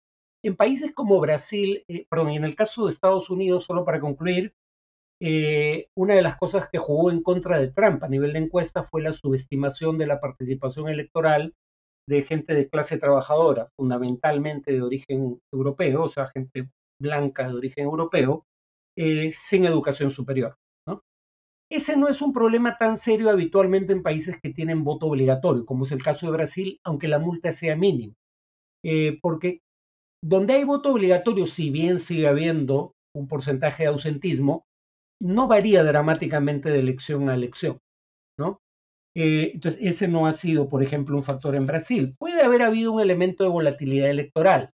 En 0.43 0.55
países 0.55 0.91
como 0.93 1.19
Brasil, 1.19 1.85
perdón, 2.09 2.31
y 2.31 2.38
en 2.38 2.43
el 2.43 2.55
caso 2.55 2.85
de 2.85 2.91
Estados 2.91 3.29
Unidos, 3.29 3.65
solo 3.65 3.85
para 3.85 4.01
concluir, 4.01 4.53
una 5.95 6.15
de 6.15 6.21
las 6.23 6.35
cosas 6.35 6.67
que 6.67 6.79
jugó 6.79 7.11
en 7.11 7.21
contra 7.21 7.59
de 7.59 7.71
Trump 7.71 8.03
a 8.03 8.09
nivel 8.09 8.33
de 8.33 8.39
encuesta 8.39 8.83
fue 8.83 9.03
la 9.03 9.13
subestimación 9.13 10.00
de 10.00 10.07
la 10.07 10.19
participación 10.19 10.89
electoral 10.89 11.53
de 12.08 12.22
gente 12.24 12.53
de 12.55 12.70
clase 12.70 12.98
trabajadora, 12.98 13.70
fundamentalmente 13.75 14.72
de 14.72 14.81
origen 14.81 15.39
europeo, 15.51 16.03
o 16.03 16.10
sea, 16.10 16.27
gente 16.27 16.70
blanca 17.00 17.48
de 17.48 17.55
origen 17.55 17.86
europeo, 17.86 18.46
eh, 18.98 19.31
sin 19.34 19.65
educación 19.65 20.12
superior. 20.12 20.58
Ese 21.72 21.96
no 21.96 22.10
es 22.10 22.22
un 22.22 22.34
problema 22.34 22.77
tan 22.77 22.98
serio 22.98 23.29
habitualmente 23.29 23.93
en 23.93 24.03
países 24.03 24.38
que 24.41 24.51
tienen 24.51 24.84
voto 24.84 25.05
obligatorio, 25.05 25.65
como 25.65 25.86
es 25.86 25.93
el 25.93 26.03
caso 26.03 26.25
de 26.25 26.34
Brasil, 26.34 26.81
aunque 26.84 27.08
la 27.08 27.17
multa 27.17 27.53
sea 27.53 27.77
mínima. 27.77 28.13
Eh, 28.84 29.20
porque 29.22 29.62
donde 30.22 30.55
hay 30.55 30.65
voto 30.65 30.91
obligatorio, 30.91 31.48
si 31.48 31.70
bien 31.70 32.00
sigue 32.00 32.27
habiendo 32.27 32.93
un 33.15 33.29
porcentaje 33.29 33.84
de 33.84 33.89
ausentismo, 33.89 34.65
no 35.22 35.48
varía 35.48 35.81
dramáticamente 35.84 36.70
de 36.70 36.79
elección 36.79 37.29
a 37.29 37.36
elección, 37.36 37.79
¿no? 38.38 38.60
Eh, 39.15 39.51
entonces, 39.53 39.82
ese 39.84 40.08
no 40.08 40.25
ha 40.27 40.34
sido, 40.34 40.70
por 40.70 40.84
ejemplo, 40.84 41.15
un 41.15 41.24
factor 41.24 41.56
en 41.56 41.65
Brasil. 41.65 42.15
Puede 42.18 42.41
haber 42.41 42.62
habido 42.62 42.94
un 42.94 43.01
elemento 43.01 43.44
de 43.44 43.50
volatilidad 43.50 44.10
electoral, 44.10 44.72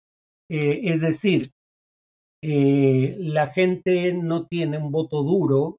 eh, 0.50 0.81
es 0.85 1.00
decir, 1.00 1.50
eh, 2.43 3.16
la 3.19 3.49
gente 3.49 4.12
no 4.12 4.47
tiene 4.47 4.78
un 4.78 4.93
voto 4.93 5.23
duro, 5.23 5.78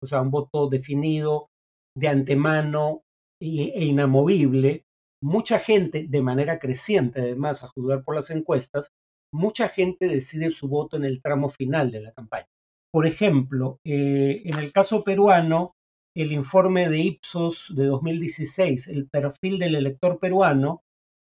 o 0.00 0.06
sea, 0.06 0.20
un 0.20 0.30
voto 0.30 0.68
definido 0.68 1.48
de 1.96 2.08
antemano 2.08 3.02
e 3.40 3.84
inamovible. 3.84 4.84
Mucha 5.22 5.58
gente, 5.58 6.06
de 6.08 6.22
manera 6.22 6.58
creciente, 6.58 7.20
además, 7.20 7.64
a 7.64 7.68
juzgar 7.68 8.04
por 8.04 8.14
las 8.14 8.30
encuestas, 8.30 8.88
mucha 9.32 9.68
gente 9.68 10.06
decide 10.06 10.50
su 10.50 10.68
voto 10.68 10.96
en 10.96 11.04
el 11.04 11.20
tramo 11.20 11.48
final 11.48 11.90
de 11.90 12.02
la 12.02 12.12
campaña. 12.12 12.46
Por 12.92 13.06
ejemplo, 13.06 13.80
eh, 13.84 14.42
en 14.44 14.58
el 14.58 14.70
caso 14.70 15.02
peruano, 15.02 15.72
el 16.16 16.32
informe 16.32 16.88
de 16.88 17.00
Ipsos 17.00 17.72
de 17.74 17.86
2016, 17.86 18.88
el 18.88 19.08
perfil 19.08 19.58
del 19.58 19.74
elector 19.74 20.18
peruano, 20.18 20.82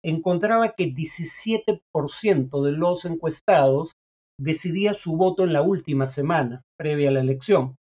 encontraba 0.04 0.74
que 0.74 0.94
17% 0.94 2.64
de 2.64 2.72
los 2.72 3.06
encuestados 3.06 3.94
decidía 4.40 4.94
su 4.94 5.18
voto 5.18 5.44
en 5.44 5.54
la 5.54 5.62
última 5.62 6.08
semana 6.08 6.62
previa 6.78 7.10
a 7.10 7.14
la 7.14 7.22
elección 7.22 7.76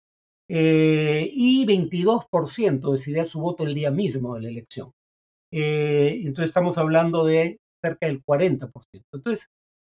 eh, 0.50 1.30
y 1.34 1.66
22% 1.66 2.92
decidía 2.92 3.26
su 3.26 3.40
voto 3.40 3.64
el 3.64 3.74
día 3.74 3.90
mismo 3.90 4.36
de 4.36 4.42
la 4.42 4.50
elección. 4.50 4.92
Eh, 5.52 6.22
entonces 6.24 6.50
estamos 6.50 6.78
hablando 6.78 7.26
de 7.26 7.58
cerca 7.84 8.08
del 8.08 8.24
40%. 8.24 8.70
Entonces, 9.14 9.48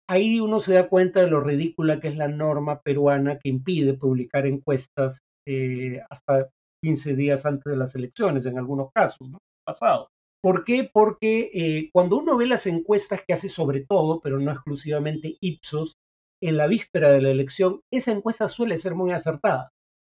ahí 0.08 0.40
uno 0.40 0.60
se 0.60 0.74
da 0.74 0.90
cuenta 0.90 1.22
de 1.22 1.30
lo 1.30 1.42
ridícula 1.42 2.00
que 2.00 2.10
es 2.10 2.18
la 2.18 2.28
norma 2.28 2.82
peruana 2.82 3.40
que 3.40 3.50
impide 3.50 3.94
publicar 3.94 4.46
encuestas 4.46 5.20
eh, 5.48 6.02
hasta 6.10 6.50
15 6.82 7.16
días 7.16 7.46
antes 7.46 7.66
de 7.66 7.78
las 7.78 7.96
elecciones, 7.96 8.46
en 8.46 8.58
algunos 8.58 8.90
casos, 8.94 9.30
¿no? 9.30 9.40
Pasado. 9.66 10.10
¿Por 10.42 10.64
qué? 10.64 10.90
Porque 10.92 11.52
eh, 11.54 11.90
cuando 11.92 12.18
uno 12.18 12.38
ve 12.38 12.48
las 12.48 12.66
encuestas 12.66 13.24
que 13.26 13.34
hace 13.34 13.50
sobre 13.50 13.86
todo, 13.86 14.22
pero 14.22 14.40
no 14.40 14.52
exclusivamente 14.52 15.38
Ipsos, 15.42 15.98
en 16.42 16.56
la 16.56 16.68
víspera 16.68 17.10
de 17.10 17.22
la 17.22 17.32
elección, 17.32 17.82
esa 17.92 18.14
encuesta 18.14 18.48
suele 18.48 18.78
ser 18.78 18.96
muy 18.96 19.12
acertada, 19.12 19.72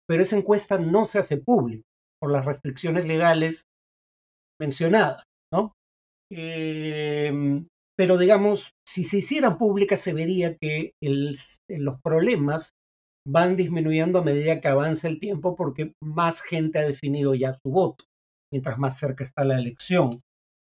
pero 0.07 0.23
esa 0.23 0.37
encuesta 0.37 0.77
no 0.77 1.05
se 1.05 1.19
hace 1.19 1.37
pública 1.37 1.83
por 2.21 2.31
las 2.31 2.45
restricciones 2.45 3.05
legales 3.05 3.65
mencionadas, 4.59 5.25
¿no? 5.51 5.73
Eh, 6.31 7.63
pero 7.97 8.17
digamos, 8.17 8.71
si 8.87 9.03
se 9.03 9.17
hicieran 9.17 9.57
públicas 9.57 9.99
se 9.99 10.13
vería 10.13 10.55
que 10.57 10.93
los 11.01 12.01
problemas 12.01 12.73
van 13.25 13.55
disminuyendo 13.55 14.19
a 14.19 14.23
medida 14.23 14.59
que 14.59 14.67
avanza 14.67 15.07
el 15.07 15.19
tiempo 15.19 15.55
porque 15.55 15.93
más 16.01 16.41
gente 16.41 16.79
ha 16.79 16.83
definido 16.83 17.35
ya 17.35 17.53
su 17.53 17.69
voto, 17.69 18.05
mientras 18.51 18.77
más 18.77 18.97
cerca 18.97 19.23
está 19.23 19.43
la 19.43 19.57
elección. 19.57 20.21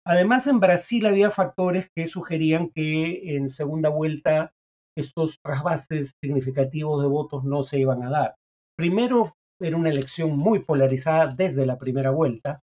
Además, 0.06 0.46
en 0.46 0.60
Brasil 0.60 1.06
había 1.06 1.30
factores 1.30 1.88
que 1.94 2.08
sugerían 2.08 2.70
que 2.70 3.36
en 3.36 3.48
segunda 3.48 3.88
vuelta 3.88 4.52
estos 4.96 5.40
trasvases 5.42 6.12
significativos 6.22 7.02
de 7.02 7.08
votos 7.08 7.44
no 7.44 7.62
se 7.62 7.78
iban 7.78 8.02
a 8.02 8.10
dar. 8.10 8.34
Primero, 8.76 9.34
era 9.60 9.76
una 9.76 9.88
elección 9.88 10.36
muy 10.36 10.60
polarizada 10.60 11.34
desde 11.34 11.64
la 11.64 11.78
primera 11.78 12.10
vuelta, 12.10 12.60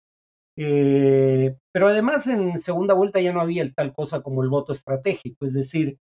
eh, 0.57 1.57
pero 1.73 1.87
además 1.87 2.27
en 2.27 2.59
segunda 2.59 2.95
vuelta 2.95 3.21
ya 3.21 3.33
no 3.33 3.41
había 3.41 3.71
tal 3.73 3.93
cosa 3.93 4.23
como 4.23 4.43
el 4.43 4.49
voto 4.49 4.73
estratégico, 4.73 5.47
es 5.47 5.53
decir, 5.53 5.99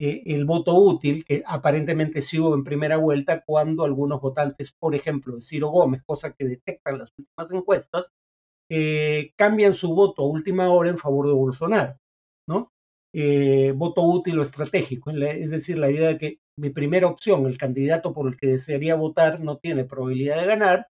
eh, 0.00 0.22
el 0.26 0.44
voto 0.44 0.74
útil, 0.74 1.24
que 1.24 1.44
aparentemente 1.46 2.22
sí 2.22 2.40
hubo 2.40 2.54
en 2.54 2.64
primera 2.64 2.96
vuelta 2.96 3.42
cuando 3.46 3.84
algunos 3.84 4.20
votantes, 4.20 4.72
por 4.72 4.94
ejemplo, 4.96 5.36
de 5.36 5.42
Ciro 5.42 5.68
Gómez, 5.68 6.02
cosa 6.04 6.32
que 6.32 6.44
detectan 6.44 6.98
las 6.98 7.12
últimas 7.16 7.52
encuestas, 7.52 8.10
eh, 8.68 9.32
cambian 9.36 9.74
su 9.74 9.94
voto 9.94 10.22
a 10.22 10.28
última 10.28 10.70
hora 10.72 10.90
en 10.90 10.98
favor 10.98 11.28
de 11.28 11.34
Bolsonaro, 11.34 11.96
¿no? 12.48 12.72
voto 13.74 14.02
útil 14.02 14.38
o 14.38 14.42
estratégico, 14.42 15.10
es 15.10 15.50
decir, 15.50 15.78
la 15.78 15.90
idea 15.90 16.08
de 16.10 16.18
que 16.18 16.38
mi 16.56 16.70
primera 16.70 17.08
opción, 17.08 17.46
el 17.46 17.58
candidato 17.58 18.12
por 18.12 18.28
el 18.28 18.36
que 18.36 18.46
desearía 18.48 18.94
votar, 18.94 19.40
no 19.40 19.58
tiene 19.58 19.84
probabilidad 19.84 20.40
de 20.40 20.46
ganar, 20.46 20.86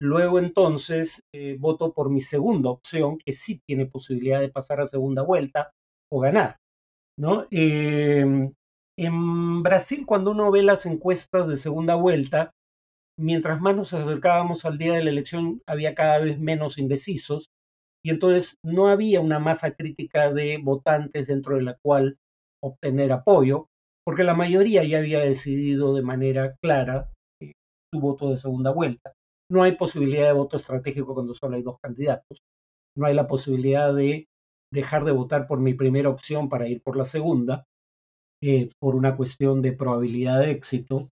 Luego 0.00 0.38
entonces 0.38 1.22
eh, 1.32 1.56
voto 1.58 1.92
por 1.92 2.08
mi 2.10 2.20
segunda 2.20 2.70
opción, 2.70 3.18
que 3.18 3.32
sí 3.32 3.60
tiene 3.66 3.86
posibilidad 3.86 4.40
de 4.40 4.48
pasar 4.48 4.80
a 4.80 4.86
segunda 4.86 5.22
vuelta 5.22 5.72
o 6.10 6.20
ganar. 6.20 6.58
¿No? 7.18 7.46
Em, 7.50 8.52
en 8.96 9.60
Brasil, 9.60 10.06
cuando 10.06 10.30
uno 10.30 10.50
ve 10.50 10.62
las 10.62 10.86
encuestas 10.86 11.48
de 11.48 11.56
segunda 11.56 11.96
vuelta, 11.96 12.52
mientras 13.18 13.60
más 13.60 13.76
nos 13.76 13.92
acercábamos 13.92 14.64
al 14.64 14.78
día 14.78 14.94
de 14.94 15.04
la 15.04 15.10
elección, 15.10 15.60
había 15.66 15.94
cada 15.94 16.20
vez 16.20 16.38
menos 16.38 16.78
indecisos 16.78 17.46
y 18.04 18.10
entonces 18.10 18.56
no 18.64 18.88
había 18.88 19.20
una 19.20 19.40
masa 19.40 19.72
crítica 19.72 20.32
de 20.32 20.58
votantes 20.58 21.26
dentro 21.26 21.56
de 21.56 21.62
la 21.62 21.76
cual 21.82 22.16
obtener 22.62 23.12
apoyo, 23.12 23.66
porque 24.04 24.24
la 24.24 24.34
mayoría 24.34 24.84
ya 24.84 24.98
había 24.98 25.20
decidido 25.20 25.94
de 25.94 26.02
manera 26.02 26.56
clara 26.62 27.10
eh, 27.42 27.52
su 27.92 28.00
voto 28.00 28.30
de 28.30 28.36
segunda 28.36 28.70
vuelta. 28.72 29.12
No 29.50 29.64
hay 29.64 29.72
posibilidad 29.72 30.26
de 30.26 30.32
voto 30.32 30.56
estratégico 30.56 31.14
cuando 31.14 31.34
solo 31.34 31.56
hay 31.56 31.62
dos 31.62 31.78
candidatos. 31.82 32.38
No 32.96 33.06
hay 33.06 33.14
la 33.14 33.26
posibilidad 33.26 33.92
de 33.94 34.27
dejar 34.72 35.04
de 35.04 35.12
votar 35.12 35.46
por 35.46 35.60
mi 35.60 35.74
primera 35.74 36.08
opción 36.08 36.48
para 36.48 36.68
ir 36.68 36.82
por 36.82 36.96
la 36.96 37.04
segunda, 37.04 37.64
eh, 38.42 38.70
por 38.78 38.94
una 38.94 39.16
cuestión 39.16 39.62
de 39.62 39.72
probabilidad 39.72 40.40
de 40.40 40.50
éxito. 40.50 41.08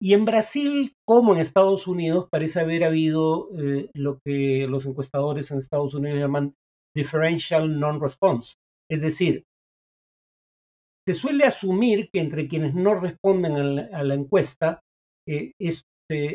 Y 0.00 0.14
en 0.14 0.24
Brasil, 0.24 0.94
como 1.04 1.34
en 1.34 1.40
Estados 1.40 1.86
Unidos, 1.86 2.28
parece 2.30 2.60
haber 2.60 2.84
habido 2.84 3.48
eh, 3.58 3.90
lo 3.94 4.18
que 4.24 4.66
los 4.68 4.86
encuestadores 4.86 5.50
en 5.50 5.58
Estados 5.58 5.94
Unidos 5.94 6.20
llaman 6.20 6.54
differential 6.94 7.78
non-response. 7.78 8.54
Es 8.90 9.02
decir, 9.02 9.44
se 11.06 11.14
suele 11.14 11.44
asumir 11.44 12.10
que 12.12 12.20
entre 12.20 12.48
quienes 12.48 12.74
no 12.74 12.94
responden 12.94 13.56
a 13.56 14.02
la, 14.02 14.14
encuesta 14.14 14.80
eh, 15.26 15.52
es 15.58 15.84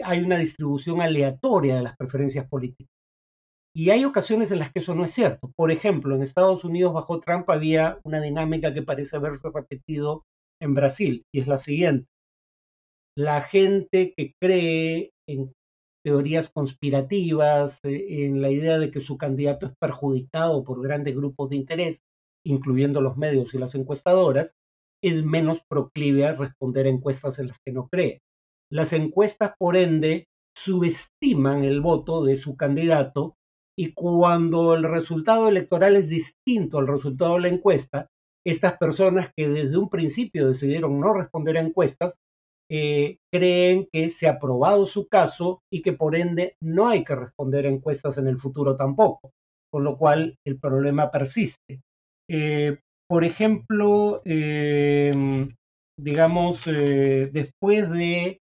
hay 0.04 0.20
una 0.20 0.38
distribución 0.38 1.02
aleatoria 1.02 1.76
de 1.76 1.82
las 1.82 1.98
preferencias 1.98 2.48
políticas. 2.48 2.93
Y 3.76 3.90
hay 3.90 4.06
ocasiones 4.06 4.52
en 4.52 4.60
las 4.60 4.72
que 4.72 4.80
eso 4.80 4.94
no 4.94 5.04
es 5.04 5.12
cierto. 5.12 5.52
Por 5.56 5.72
ejemplo, 5.72 6.16
en 6.16 6.22
Estados 6.22 6.64
Unidos 6.64 6.94
bajo 6.94 7.20
Trump 7.20 7.50
había 7.50 8.00
una 8.04 8.22
dinámica 8.22 8.74
que 8.74 8.84
parece 8.84 9.16
haberse 9.16 9.50
repetido 9.50 10.24
en 10.62 10.76
Brasil, 10.76 11.24
y 11.34 11.40
es 11.40 11.48
la 11.48 11.58
siguiente. 11.58 12.08
La 13.18 13.42
gente 13.42 14.14
que 14.16 14.34
cree 14.40 15.12
en 15.28 15.52
teorías 16.06 16.50
conspirativas, 16.50 17.80
eh, 17.84 18.26
en 18.26 18.42
la 18.42 18.50
idea 18.52 18.78
de 18.78 18.92
que 18.92 19.02
su 19.02 19.18
candidato 19.18 19.68
es 19.68 19.74
perjudicado 19.80 20.64
por 20.64 20.82
grandes 20.82 21.16
grupos 21.16 21.50
de 21.50 21.56
interés, 21.56 22.02
incluyendo 22.46 23.02
los 23.02 23.18
medios 23.18 23.54
y 23.54 23.58
las 23.58 23.74
encuestadoras, 23.76 24.54
es 25.04 25.26
menos 25.26 25.62
proclive 25.68 26.26
a 26.26 26.34
responder 26.34 26.86
a 26.86 26.90
encuestas 26.90 27.40
en 27.40 27.48
las 27.48 27.58
que 27.66 27.74
no 27.74 27.88
cree. 27.88 28.20
Las 28.72 28.94
encuestas, 28.94 29.54
por 29.58 29.78
ende, 29.78 30.28
subestiman 30.56 31.64
el 31.64 31.82
voto 31.82 32.24
de 32.24 32.38
su 32.38 32.56
candidato 32.56 33.36
y 33.78 33.94
cuando 33.94 34.76
el 34.76 34.84
resultado 34.84 35.48
electoral 35.48 35.96
es 35.96 36.10
distinto 36.10 36.78
al 36.78 36.88
resultado 36.88 37.36
de 37.36 37.42
la 37.42 37.48
encuesta, 37.50 38.08
estas 38.46 38.78
personas 38.78 39.32
que 39.36 39.48
desde 39.48 39.78
un 39.78 39.90
principio 39.90 40.48
decidieron 40.48 41.00
no 41.00 41.14
responder 41.14 41.58
a 41.58 41.62
encuestas, 41.62 42.14
eh, 42.70 43.18
creen 43.32 43.88
que 43.92 44.10
se 44.10 44.28
ha 44.28 44.40
probado 44.40 44.86
su 44.86 45.08
caso 45.08 45.62
y 45.72 45.82
que 45.82 45.94
por 45.94 46.16
ende 46.16 46.56
no 46.62 46.88
hay 46.88 47.04
que 47.04 47.16
responder 47.16 47.66
a 47.66 47.70
encuestas 47.70 48.18
en 48.18 48.28
el 48.28 48.38
futuro 48.38 48.76
tampoco, 48.76 49.32
con 49.72 49.84
lo 49.84 49.98
cual 49.98 50.38
el 50.46 50.60
problema 50.60 51.12
persiste. 51.12 51.82
Eh, 52.30 52.80
por 53.08 53.24
ejemplo, 53.24 54.22
eh, 54.26 55.12
digamos, 56.00 56.66
después 56.66 57.90
de 57.92 58.40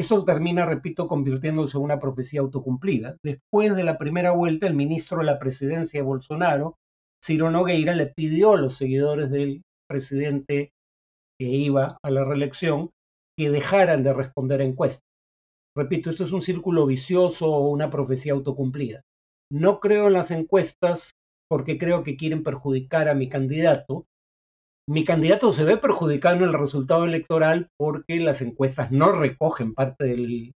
eso 0.00 0.24
termina, 0.24 0.64
repito, 0.64 1.08
convirtiéndose 1.08 1.76
en 1.76 1.84
una 1.84 1.98
profecía 1.98 2.40
autocumplida. 2.40 3.16
Después 3.24 3.74
de 3.74 3.84
la 3.84 3.98
primera 3.98 4.30
vuelta, 4.30 4.66
el 4.66 4.74
ministro 4.74 5.18
de 5.18 5.24
la 5.24 5.38
presidencia 5.38 6.00
de 6.00 6.06
Bolsonaro, 6.06 6.76
Ciro 7.24 7.50
Nogueira, 7.50 7.94
le 7.94 8.06
pidió 8.06 8.52
a 8.52 8.58
los 8.58 8.76
seguidores 8.76 9.30
del 9.30 9.62
presidente 9.88 10.70
que 11.38 11.46
iba 11.46 11.98
a 12.02 12.10
la 12.10 12.24
reelección 12.24 12.90
que 13.36 13.50
dejaran 13.50 14.02
de 14.02 14.12
responder 14.12 14.60
a 14.60 14.64
encuestas. 14.64 15.02
Repito, 15.76 16.10
esto 16.10 16.24
es 16.24 16.32
un 16.32 16.42
círculo 16.42 16.86
vicioso 16.86 17.52
o 17.52 17.68
una 17.68 17.90
profecía 17.90 18.32
autocumplida. 18.32 19.02
No 19.50 19.80
creo 19.80 20.08
en 20.08 20.14
las 20.14 20.30
encuestas 20.30 21.12
porque 21.48 21.78
creo 21.78 22.02
que 22.02 22.16
quieren 22.16 22.42
perjudicar 22.42 23.08
a 23.08 23.14
mi 23.14 23.28
candidato. 23.28 24.04
Mi 24.88 25.04
candidato 25.04 25.52
se 25.52 25.64
ve 25.64 25.76
perjudicado 25.76 26.36
en 26.36 26.44
el 26.44 26.54
resultado 26.54 27.04
electoral 27.04 27.68
porque 27.76 28.16
las 28.20 28.40
encuestas 28.40 28.90
no 28.90 29.12
recogen 29.12 29.74
parte 29.74 30.04
del, 30.04 30.54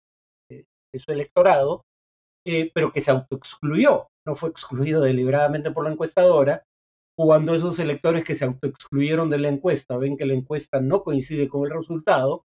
de 0.50 1.00
su 1.00 1.12
electorado, 1.12 1.84
eh, 2.48 2.72
pero 2.74 2.94
que 2.94 3.02
se 3.02 3.12
autoexcluyó, 3.12 4.08
no 4.26 4.36
fue 4.36 4.50
excluido 4.50 5.02
deliberadamente 5.02 5.72
por 5.72 5.84
la 5.84 5.92
encuestadora. 5.92 6.64
Cuando 7.18 7.54
esos 7.54 7.78
electores 7.80 8.24
que 8.24 8.36
se 8.36 8.46
autoexcluyeron 8.46 9.30
de 9.30 9.40
la 9.40 9.50
encuesta 9.50 9.98
ven 9.98 10.16
que 10.16 10.26
la 10.26 10.34
encuesta 10.34 10.80
no 10.80 11.04
coincide 11.04 11.50
con 11.50 11.66
el 11.66 11.78
resultado, 11.78 12.46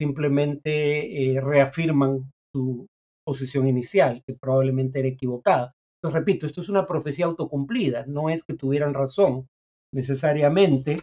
simplemente 0.00 1.32
eh, 1.34 1.40
reafirman 1.40 2.30
su 2.54 2.86
posición 3.26 3.66
inicial, 3.66 4.22
que 4.24 4.34
probablemente 4.34 5.00
era 5.00 5.08
equivocada. 5.08 5.72
Entonces, 5.98 6.20
repito, 6.20 6.46
esto 6.46 6.60
es 6.60 6.68
una 6.68 6.86
profecía 6.86 7.24
autocumplida, 7.26 8.06
no 8.06 8.30
es 8.30 8.44
que 8.44 8.54
tuvieran 8.54 8.94
razón 8.94 9.48
necesariamente. 9.92 11.00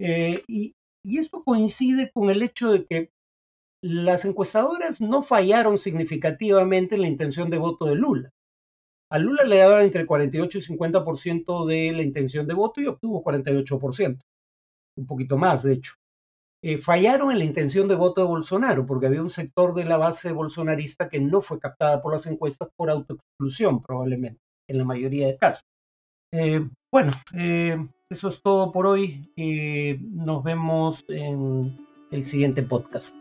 Eh, 0.00 0.42
y, 0.46 0.74
y 1.04 1.18
esto 1.18 1.42
coincide 1.42 2.10
con 2.12 2.30
el 2.30 2.42
hecho 2.42 2.72
de 2.72 2.84
que 2.84 3.10
las 3.82 4.24
encuestadoras 4.24 5.00
no 5.00 5.22
fallaron 5.22 5.78
significativamente 5.78 6.94
en 6.94 7.02
la 7.02 7.08
intención 7.08 7.50
de 7.50 7.58
voto 7.58 7.86
de 7.86 7.94
Lula. 7.94 8.30
A 9.10 9.18
Lula 9.18 9.44
le 9.44 9.58
daban 9.58 9.84
entre 9.84 10.06
48 10.06 10.58
y 10.58 10.60
50% 10.62 11.66
de 11.66 11.92
la 11.92 12.02
intención 12.02 12.46
de 12.46 12.54
voto 12.54 12.80
y 12.80 12.86
obtuvo 12.86 13.22
48%, 13.22 14.18
un 14.98 15.06
poquito 15.06 15.36
más, 15.36 15.62
de 15.62 15.74
hecho. 15.74 15.94
Eh, 16.64 16.78
fallaron 16.78 17.30
en 17.30 17.38
la 17.38 17.44
intención 17.44 17.86
de 17.86 17.94
voto 17.94 18.22
de 18.22 18.26
Bolsonaro, 18.26 18.86
porque 18.86 19.06
había 19.06 19.22
un 19.22 19.30
sector 19.30 19.74
de 19.74 19.84
la 19.84 19.98
base 19.98 20.32
bolsonarista 20.32 21.08
que 21.08 21.20
no 21.20 21.40
fue 21.40 21.60
captada 21.60 22.02
por 22.02 22.12
las 22.12 22.26
encuestas 22.26 22.68
por 22.76 22.90
autoexclusión, 22.90 23.82
probablemente, 23.82 24.40
en 24.68 24.78
la 24.78 24.84
mayoría 24.84 25.28
de 25.28 25.36
casos. 25.36 25.64
Eh, 26.32 26.68
bueno, 26.90 27.12
eh, 27.34 27.76
eso 28.10 28.28
es 28.28 28.40
todo 28.42 28.72
por 28.72 28.86
hoy. 28.86 29.30
nos 30.12 30.44
vemos 30.44 31.04
en 31.08 31.76
el 32.10 32.24
siguiente 32.24 32.62
podcast. 32.62 33.16